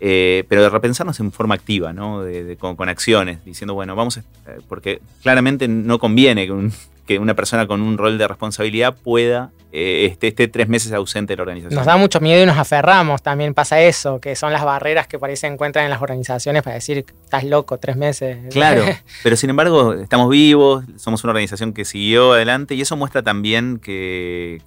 [0.00, 2.22] Eh, pero de repensarnos en forma activa, ¿no?
[2.58, 4.22] con, acciones, diciendo, bueno, vamos, a,
[4.68, 6.72] porque claramente no conviene que un,
[7.08, 11.38] que una persona con un rol de responsabilidad pueda eh, esté, tres meses ausente de
[11.38, 11.74] la organización.
[11.74, 15.18] Nos da mucho miedo y nos aferramos, también pasa eso, que son las barreras que
[15.18, 18.36] parece encuentran en las organizaciones para decir, estás loco, tres meses.
[18.58, 18.84] Claro,
[19.22, 23.78] pero sin embargo estamos vivos, somos una organización que siguió adelante y eso muestra también
[23.78, 24.60] que,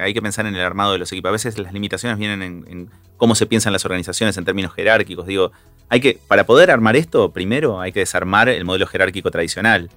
[0.00, 1.30] hay que pensar en el armado de los equipos.
[1.30, 5.26] A veces las limitaciones vienen en, en cómo se piensan las organizaciones en términos jerárquicos.
[5.26, 5.50] Digo,
[5.88, 9.90] hay que, para poder armar esto, primero hay que desarmar el modelo jerárquico tradicional.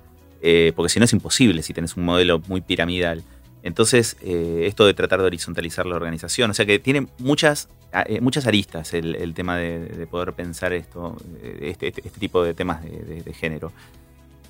[0.46, 3.24] Eh, porque si no es imposible si tenés un modelo muy piramidal.
[3.64, 7.70] Entonces, eh, esto de tratar de horizontalizar la organización, o sea que tiene muchas,
[8.08, 11.16] eh, muchas aristas el, tema de, poder pensar esto,
[11.62, 13.72] este, este, este, tipo de temas de, género.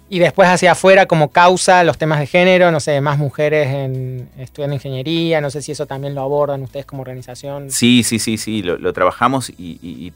[0.10, 4.30] Y después hacia afuera, como causa los temas de género, no sé, más mujeres en,
[4.40, 7.70] estudiando ingeniería, no sé si eso también lo abordan ustedes como organización.
[7.70, 10.12] Sí, sí, sí, sí, lo, trabajamos y,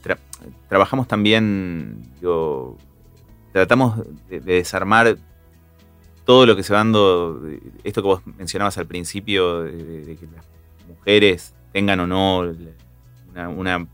[0.68, 2.76] trabajamos también, digo,
[3.52, 5.16] tratamos de desarmar
[6.28, 7.40] todo lo que se va dando,
[7.84, 10.44] esto que vos mencionabas al principio, de, que las
[10.86, 12.54] mujeres tengan o no
[13.56, 13.86] una,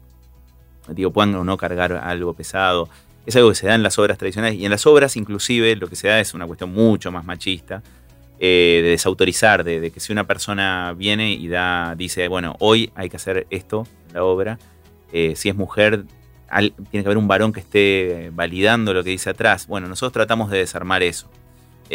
[0.89, 2.89] digo, puedan o no cargar algo pesado,
[3.25, 5.87] es algo que se da en las obras tradicionales y en las obras inclusive lo
[5.87, 7.85] que se da es una cuestión mucho más machista,
[8.41, 13.11] eh, de desautorizar, de, que si una persona viene y da, dice, bueno, hoy hay
[13.11, 14.59] que hacer esto la obra,
[15.13, 16.05] eh, si es mujer,
[16.51, 19.69] tiene que haber un varón que esté validando lo que dice atrás.
[19.69, 21.31] Bueno, nosotros tratamos de desarmar eso.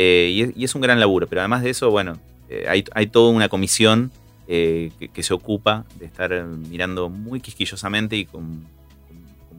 [0.02, 3.50] Eh, y, es, un gran laburo, pero además de eso, bueno, eh, hay, toda una
[3.50, 4.12] comisión
[4.48, 8.66] eh, que, se ocupa de estar mirando muy quisquillosamente y con,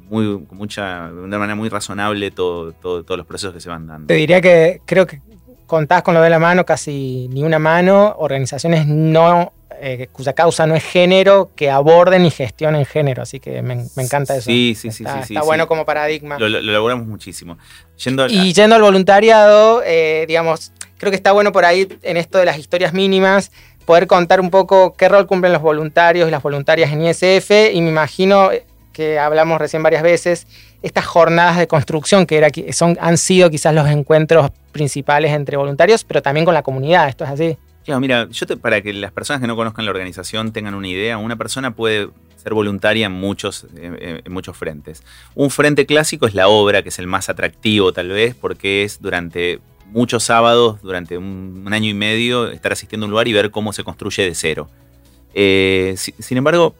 [0.08, 4.06] muy, mucha, de una manera muy razonable todo, todos los procesos que se van dando.
[4.06, 5.20] Te diría que creo que
[5.66, 10.66] contás con lo de la mano, casi ni una mano, organizaciones no eh, cuya causa
[10.66, 13.22] no es género, que aborden y gestionen género.
[13.22, 14.46] Así que me, encanta eso.
[14.46, 15.04] Sí, sí, sí.
[15.04, 16.38] Está, sí, está bueno como paradigma.
[16.38, 17.58] Lo, elaboramos muchísimo.
[18.28, 22.44] y yendo al voluntariado, eh, digamos, creo que está bueno por ahí en esto de
[22.44, 23.50] las historias mínimas
[23.90, 27.80] poder contar un poco qué rol cumplen los voluntarios y las voluntarias en ISF y
[27.80, 28.50] me imagino
[28.92, 30.46] que hablamos recién varias veces,
[30.82, 36.04] estas jornadas de construcción que era, son, han sido quizás los encuentros principales entre voluntarios,
[36.04, 37.58] pero también con la comunidad, ¿esto es así?
[37.84, 41.18] Claro, mira, yo para que las personas que no conozcan la organización tengan una idea,
[41.18, 45.02] una persona puede ser voluntaria en muchos, en muchos frentes.
[45.34, 49.00] Un frente clásico es la obra, que es el más atractivo tal vez, porque es
[49.00, 53.50] durante muchos sábados, durante un, año y medio, estar asistiendo a un lugar y ver
[53.50, 54.68] cómo se construye de cero.
[55.34, 56.74] Eh, sin embargo,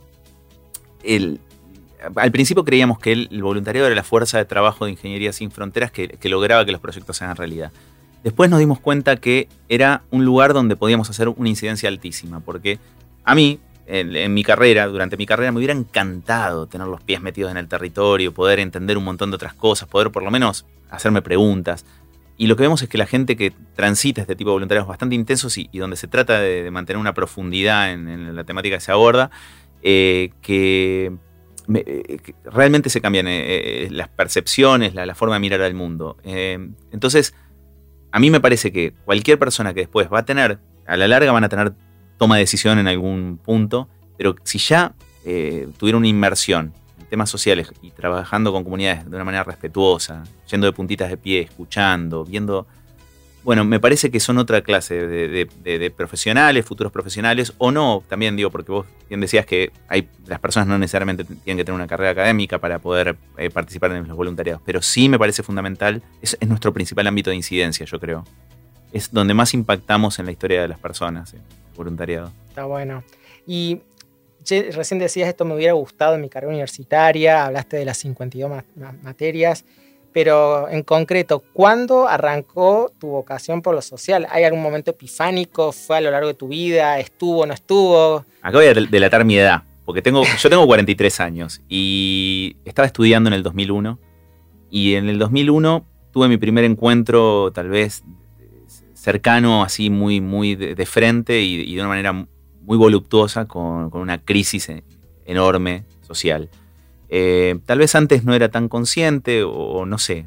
[2.17, 5.91] al principio creíamos que el, voluntariado era la fuerza de trabajo de Ingeniería Sin Fronteras
[5.91, 7.73] que, que lograba que los proyectos sean realidad.
[8.23, 12.79] Después nos dimos cuenta que era un lugar donde podíamos hacer una incidencia altísima, porque
[13.25, 17.51] a mí, en, mi carrera, durante mi carrera, me hubiera encantado tener los pies metidos
[17.51, 21.23] en el territorio, poder entender un montón de otras cosas, poder por lo menos hacerme
[21.23, 21.87] preguntas.
[22.37, 25.15] Y lo que vemos es que la gente que transita este tipo de voluntarios bastante
[25.15, 29.31] intensos y, donde se trata de, mantener una profundidad en, la temática que se aborda,
[29.83, 31.13] eh, eh,
[32.23, 36.17] que, realmente se cambian eh, las percepciones, la, la, forma de mirar al mundo.
[36.25, 37.35] entonces,
[38.13, 41.33] a mí me parece que cualquier persona que después va a tener, a la larga
[41.33, 41.73] van a tener
[42.19, 44.95] toma de decisión en algún punto, pero si ya
[45.25, 50.25] eh, tuviera una inmersión en temas sociales y trabajando con comunidades de una manera respetuosa,
[50.51, 52.67] yendo de puntitas de pie, escuchando, viendo
[53.43, 58.51] bueno, me parece que son otra clase de, profesionales, futuros profesionales, o no, también digo,
[58.51, 62.11] porque vos bien decías que hay, las personas no necesariamente tienen que tener una carrera
[62.11, 66.73] académica para poder eh, participar en los voluntariados, pero sí me parece fundamental, es, nuestro
[66.73, 68.25] principal ámbito de incidencia, yo creo.
[68.93, 71.41] Es donde más impactamos en la historia de las personas, el
[71.77, 72.33] voluntariado.
[72.49, 73.05] Está bueno.
[73.47, 73.81] Y
[74.73, 78.65] recién decías, esto me hubiera gustado en mi carrera universitaria, hablaste de las 52
[79.03, 79.65] materias.
[80.13, 84.27] Pero en concreto, ¿cuándo arrancó tu vocación por lo social?
[84.31, 85.73] ¿Hay algún momento epifánico?
[85.73, 86.99] ¿Fue a lo largo de tu vida?
[86.99, 88.25] ¿Estuvo o no estuvo?
[88.43, 93.35] Acabo de delatar mi edad, porque tengo, yo tengo 43 años y estaba estudiando en
[93.35, 93.99] el 2001.
[94.71, 98.03] Y en el 2001 tuve mi primer encuentro, tal vez
[98.95, 104.19] cercano, así muy, muy de, frente y, de una manera muy voluptuosa con, con una
[104.19, 104.71] crisis
[105.25, 106.51] enorme social.
[107.13, 110.27] Eh, tal vez antes no era tan consciente o, no sé.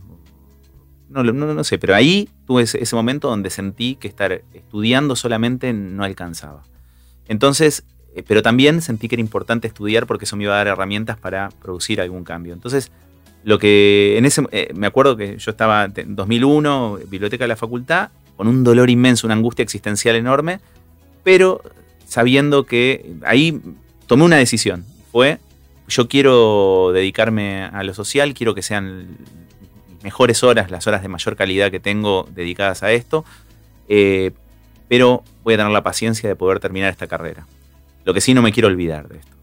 [1.09, 6.03] No, no, sé, pero ahí tuve ese, momento donde sentí que estar estudiando solamente no
[6.03, 6.63] alcanzaba.
[7.27, 10.67] Entonces, eh, pero también sentí que era importante estudiar porque eso me iba a dar
[10.67, 12.53] herramientas para producir algún cambio.
[12.53, 12.91] Entonces,
[13.43, 17.55] lo que en ese eh, me acuerdo que yo estaba en 2001, biblioteca de la
[17.55, 20.59] facultad, con un dolor inmenso, una angustia existencial enorme,
[21.23, 21.61] pero
[22.07, 23.61] sabiendo que ahí
[24.07, 24.83] tomé una decisión.
[25.11, 25.39] Fue
[25.87, 29.17] yo quiero dedicarme a lo social, quiero que sean
[30.03, 33.25] mejores horas, las horas de mayor calidad que tengo dedicadas a esto,
[33.87, 34.31] eh,
[34.87, 37.47] pero voy a tener la paciencia de poder terminar esta carrera.
[38.05, 39.33] Lo que sí no me quiero olvidar de esto.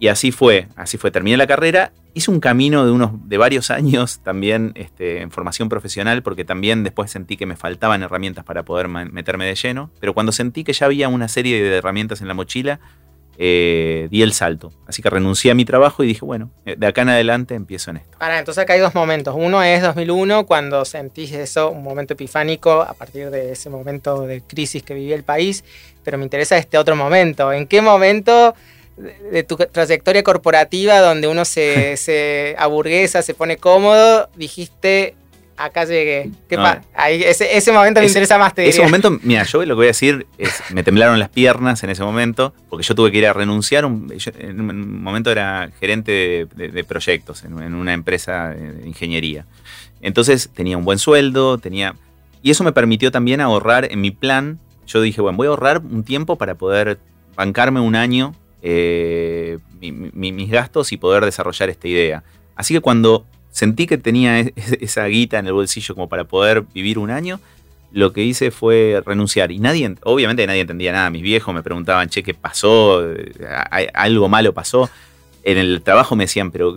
[0.00, 3.70] Y así fue, así fue, terminé la carrera, hice un camino de unos de varios
[3.70, 8.64] años también este, en formación profesional, porque también después sentí que me faltaban herramientas para
[8.64, 12.28] poder meterme de lleno, pero cuando sentí que ya había una serie de herramientas en
[12.28, 12.80] la mochila,
[13.42, 14.70] eh, di el salto.
[14.86, 17.90] Así que renuncié a mi trabajo y dije, bueno, eh, de acá en adelante empiezo
[17.90, 18.18] en esto.
[18.20, 19.34] Ahora, entonces acá hay dos momentos.
[19.34, 24.42] Uno es 2001, cuando sentís eso, un momento epifánico a partir de ese momento de
[24.42, 25.64] crisis que vivía el país,
[26.04, 27.50] pero me interesa este otro momento.
[27.50, 28.54] ¿En qué momento
[28.98, 35.14] de tu trayectoria corporativa donde uno se, se aburguesa, se pone cómodo, dijiste,
[35.60, 36.30] acá llegué.
[36.48, 36.58] ¿Qué
[37.24, 39.88] ese, ese, momento me interesa más, te Ese momento, mira, yo lo que voy a
[39.88, 43.32] decir es, me temblaron las piernas en ese momento, porque yo tuve que ir a
[43.32, 43.84] renunciar.
[43.84, 49.46] en un momento era gerente de, proyectos en, una empresa de ingeniería.
[50.00, 51.94] Entonces tenía un buen sueldo, tenía...
[52.42, 54.58] Y eso me permitió también ahorrar en mi plan.
[54.86, 56.98] Yo dije, bueno, voy a ahorrar un tiempo para poder
[57.36, 62.24] bancarme un año eh, mis gastos y poder desarrollar esta idea.
[62.56, 64.40] Así que cuando sentí que tenía
[64.80, 67.40] esa guita en el bolsillo como para poder vivir un año,
[67.92, 69.50] lo que hice fue renunciar.
[69.50, 71.10] Y nadie, obviamente nadie entendía nada.
[71.10, 73.04] Mis viejos me preguntaban, che, ¿qué pasó?
[73.94, 74.88] ¿Algo malo pasó?
[75.42, 76.76] En el trabajo me decían, pero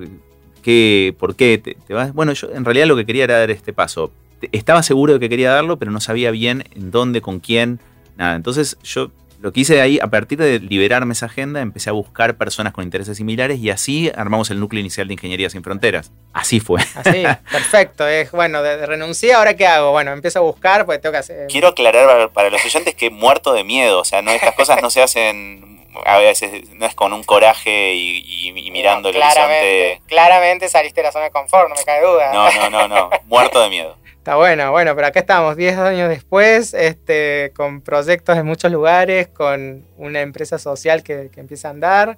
[0.62, 2.14] ¿qué, ¿por qué te, vas?
[2.14, 4.12] Bueno, yo en realidad lo que quería era dar este paso.
[4.52, 7.80] Estaba seguro de que quería darlo, pero no sabía bien en dónde, con quién,
[8.18, 8.36] nada.
[8.36, 9.12] Entonces yo
[9.44, 12.86] lo que hice ahí, a partir de liberarme esa agenda, empecé a buscar personas con
[12.86, 16.14] intereses similares y así armamos el núcleo inicial de Ingeniería Sin Fronteras.
[16.32, 16.80] Así fue.
[16.96, 18.08] Así, perfecto.
[18.08, 19.92] Es bueno, de, renuncié, ahora qué hago?
[19.92, 21.48] Bueno, empiezo a buscar, pues tengo que hacer.
[21.50, 24.90] Quiero aclarar para, los oyentes que muerto de miedo, o sea, no estas cosas no
[24.90, 25.74] se hacen
[26.06, 30.02] a veces no es con un coraje y, mirando el horizonte.
[30.08, 32.32] Claramente saliste de la zona de confort, no me cae duda.
[32.32, 33.98] No, no, no, no, muerto de miedo.
[34.24, 39.28] Está bueno, bueno, pero acá estamos 10 años después, este, con proyectos en muchos lugares,
[39.28, 42.18] con una empresa social que, empieza a andar,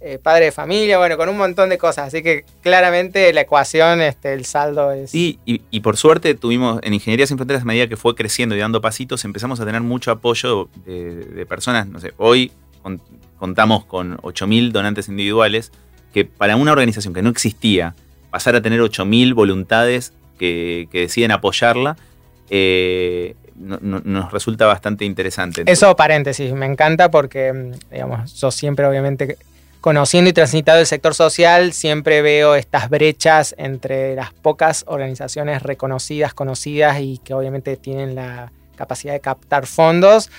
[0.00, 2.08] eh, padre de familia, bueno, con un montón de cosas.
[2.08, 5.12] Así que claramente la ecuación, este, el saldo es...
[5.12, 8.58] Sí, y, por suerte tuvimos en Ingeniería Sin Fronteras, a medida que fue creciendo y
[8.58, 12.50] dando pasitos, empezamos a tener mucho apoyo de, personas, no sé, hoy
[13.38, 15.70] contamos con 8.000 donantes individuales,
[16.12, 17.94] que para una organización que no existía,
[18.32, 21.96] pasar a tener 8.000 voluntades que, deciden apoyarla,
[22.50, 25.64] eh, nos resulta bastante interesante.
[25.66, 29.36] Eso, paréntesis, me encanta porque, digamos, yo siempre, obviamente,
[29.80, 36.34] conociendo y transitado el sector social, siempre veo estas brechas entre las pocas organizaciones reconocidas,
[36.34, 40.30] conocidas y que obviamente tienen la capacidad de captar fondos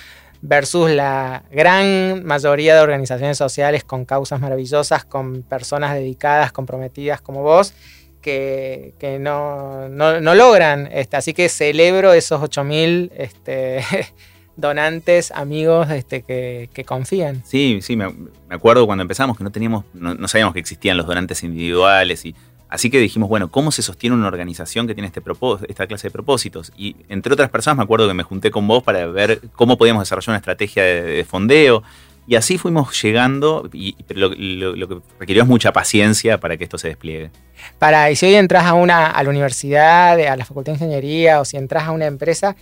[0.41, 7.43] versus la gran mayoría de organizaciones sociales con causas maravillosas, con personas dedicadas, comprometidas como
[7.43, 7.74] vos
[8.22, 9.88] que, no,
[10.36, 10.89] logran.
[10.91, 13.84] Este, así que celebro esos 8.000 este,
[14.55, 17.43] donantes, amigos este, que, confían.
[17.45, 18.13] Sí, sí, me,
[18.49, 22.36] acuerdo cuando empezamos que no teníamos, no, sabíamos que existían los donantes individuales y
[22.67, 25.22] así que dijimos, bueno, ¿cómo se sostiene una organización que tiene este
[25.67, 26.72] esta clase de propósitos?
[26.78, 30.01] Y entre otras personas me acuerdo que me junté con vos para ver cómo podíamos
[30.01, 31.84] desarrollar una estrategia de fondeo.
[32.28, 36.89] Y así fuimos llegando, y, lo, que requirió es mucha paciencia para que esto se
[36.89, 37.32] despliegue.
[37.80, 41.41] Para, y si hoy entras a, una, a la universidad, a la facultad de ingeniería,
[41.41, 42.55] o si entras a una empresa,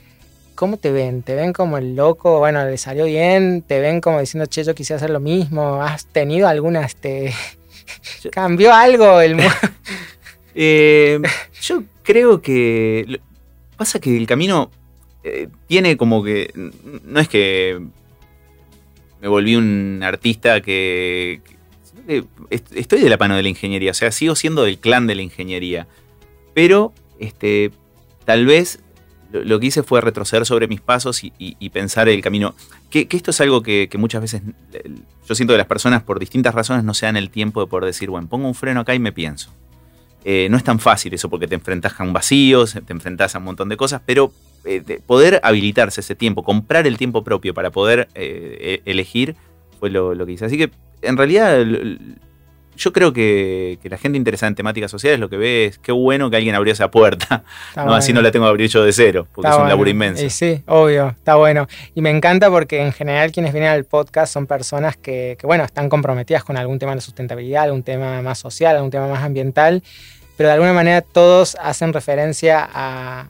[0.58, 1.22] ¿cómo te ven?
[1.22, 2.40] ¿Te ven como el loco?
[2.40, 5.82] Bueno, le salió bien, te ven como diciendo, che, yo quisiera hacer lo mismo.
[5.82, 7.34] ¿Has tenido alguna, este...
[8.32, 9.40] ¿Cambió algo el
[10.56, 11.22] eh,
[11.62, 13.20] Yo creo que...
[13.78, 14.72] Pasa que el camino
[15.24, 16.52] eh, tiene como que...
[17.04, 17.80] No es que
[19.22, 21.42] me volví un artista que,
[22.50, 25.22] estoy de la mano de la ingeniería, o sea, sigo siendo del clan de la
[25.22, 25.88] ingeniería,
[26.54, 27.72] pero este,
[28.26, 28.80] tal vez
[29.32, 32.56] lo, que hice fue retroceder sobre mis pasos y, pensar el camino.
[32.90, 34.42] Que, esto es algo que, muchas veces
[35.28, 37.86] yo siento que las personas por distintas razones no se dan el tiempo de poder
[37.86, 39.52] decir, bueno, pongo un freno acá y me pienso.
[40.24, 43.38] Eh, no es tan fácil eso porque te enfrentas a un vacío, te enfrentas a
[43.38, 44.34] un montón de cosas, pero
[44.66, 49.36] eh, poder habilitarse ese tiempo, comprar el tiempo propio para poder eh, e, elegir,
[49.80, 50.46] fue lo, que hice.
[50.46, 51.66] Así que en realidad
[52.78, 56.30] yo creo que, la gente interesada en temáticas sociales lo que ve es qué bueno
[56.30, 57.44] que alguien abrió esa puerta.
[57.76, 60.30] no, así no la tengo que abrir yo de cero, porque es un laburo inmenso.
[60.30, 61.68] sí, obvio, está bueno.
[61.96, 65.64] Y me encanta porque en general quienes vienen al podcast son personas que, que, bueno,
[65.64, 69.84] están comprometidas con algún tema de sustentabilidad, algún tema más social, algún tema más ambiental
[70.38, 73.28] pero de alguna manera todos hacen referencia a,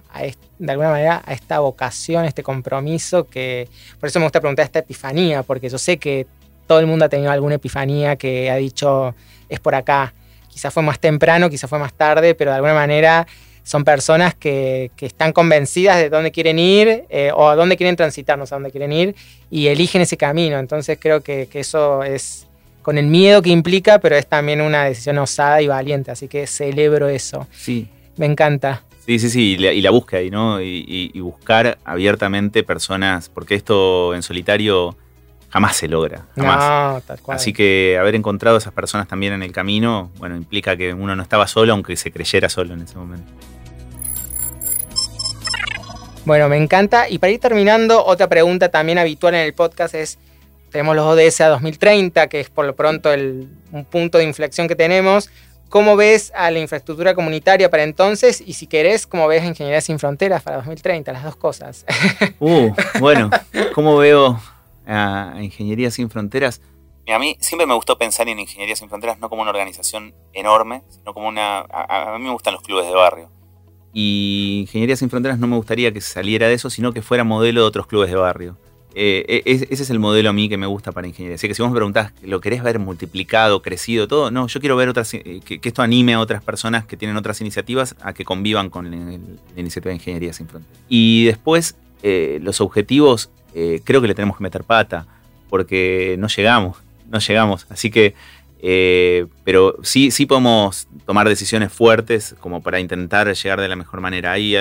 [0.60, 3.70] de alguna manera a esta vocación, este compromiso que,
[4.00, 6.28] por eso me gusta preguntar esta epifanía, porque yo sé que
[6.68, 9.16] todo el mundo ha tenido alguna epifanía que ha dicho
[9.50, 10.14] es por acá.
[10.50, 13.26] Quizás fue más temprano, quizás fue más tarde, pero de alguna manera
[13.64, 18.38] son personas que, están convencidas de dónde quieren ir eh, o a dónde quieren transitar,
[18.38, 19.16] no sé a dónde quieren ir,
[19.50, 20.58] y eligen ese camino.
[20.60, 22.48] Entonces creo que eso es,
[22.88, 26.48] con el miedo que implica, pero es también una decisión osada y valiente, así que
[26.48, 27.46] celebro eso.
[27.52, 27.90] Sí.
[28.16, 28.84] Me encanta.
[29.06, 30.62] Sí, sí, sí, y la, búsqueda, ¿no?
[30.62, 34.96] Y, buscar abiertamente personas, porque esto en solitario
[35.50, 36.26] jamás se logra.
[36.36, 37.04] Jamás.
[37.28, 41.16] Así que haber encontrado a esas personas también en el camino, bueno, implica que uno
[41.16, 43.32] no estaba solo, aunque se creyera solo en ese momento.
[46.26, 47.08] Bueno, me encanta.
[47.10, 50.20] Y para ir terminando, otra pregunta también habitual en el podcast es,
[50.72, 54.68] tenemos los ODS a 2030, que es por lo pronto el, un punto de inflexión
[54.68, 55.30] que tenemos.
[55.70, 58.42] ¿Cómo ves a la infraestructura comunitaria para entonces?
[58.46, 61.12] Y si querés, ¿cómo ves a Ingeniería Sin Fronteras para 2030?
[61.14, 61.86] Las dos cosas.
[62.40, 63.30] Uh, bueno,
[63.74, 64.40] ¿cómo veo
[64.88, 66.62] a Ingeniería Sin Fronteras?
[67.08, 70.82] A mí siempre me gustó pensar en Ingeniería Sin Fronteras no como una organización enorme,
[70.90, 71.60] sino como una...
[71.60, 73.30] a mí me gustan los clubes de barrio
[74.00, 77.62] y Ingeniería Sin Fronteras no me gustaría que saliera de eso, sino que fuera modelo
[77.62, 78.56] de otros clubes de barrio.
[78.94, 81.34] Eh, e, ese es el modelo a mí que me gusta para ingeniería.
[81.34, 84.30] Así que si vos me preguntás, ¿lo querés ver multiplicado, crecido, todo?
[84.30, 87.42] No, yo quiero ver otras, eh, que, esto anime a otras personas que tienen otras
[87.42, 89.20] iniciativas a que convivan con la,
[89.60, 90.80] iniciativa de Ingeniería Sin Fronteras.
[90.88, 93.32] Y después, eh, los objetivos,
[93.84, 95.08] creo que le tenemos que meter pata,
[95.50, 96.78] porque no llegamos,
[97.10, 97.66] no llegamos.
[97.70, 98.14] Así que
[98.60, 104.02] eh, pero sí, sí podemos tomar decisiones fuertes como para intentar llegar de la mejor
[104.02, 104.32] manera.
[104.32, 104.56] Ahí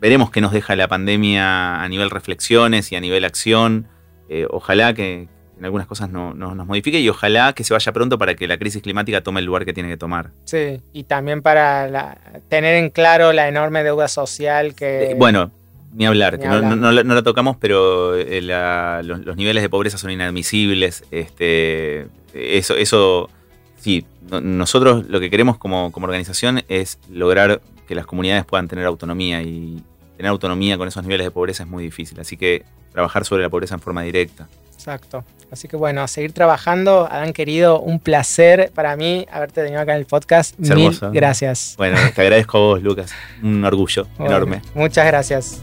[0.00, 3.88] veremos qué nos deja la pandemia a nivel reflexiones y a nivel acción.
[4.28, 5.28] Eh, ojalá que
[5.58, 8.58] en algunas cosas no, nos modifique y ojalá que se vaya pronto para que la
[8.58, 10.30] crisis climática tome el lugar que tiene que tomar.
[10.44, 12.18] Sí, y también para
[12.48, 15.12] tener en claro la enorme deuda social que...
[15.12, 15.50] Eh, bueno,
[15.96, 21.04] ni hablar, que No, la tocamos, pero los, niveles de pobreza son inadmisibles.
[21.10, 23.30] Este, eso, eso
[23.78, 29.42] sí, nosotros lo que queremos como, organización es lograr que las comunidades puedan tener autonomía
[29.42, 29.82] y
[30.18, 32.20] tener autonomía con esos niveles de pobreza es muy difícil.
[32.20, 34.48] Así que trabajar sobre la pobreza en forma directa.
[34.86, 35.24] Exacto.
[35.50, 37.08] Así que bueno, a seguir trabajando.
[37.10, 40.56] Adán querido, un placer para mí haberte tenido acá en el podcast.
[40.58, 41.74] Mil gracias.
[41.76, 43.12] Bueno, te agradezco a vos, Lucas.
[43.42, 44.62] Un orgullo enorme.
[44.74, 45.60] Muchas gracias.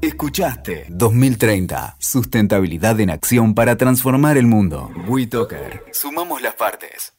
[0.00, 1.96] Escuchaste 2030.
[2.00, 4.90] Sustentabilidad en acción para transformar el mundo.
[5.06, 5.84] WeToker.
[5.92, 7.12] Sumamos las partes.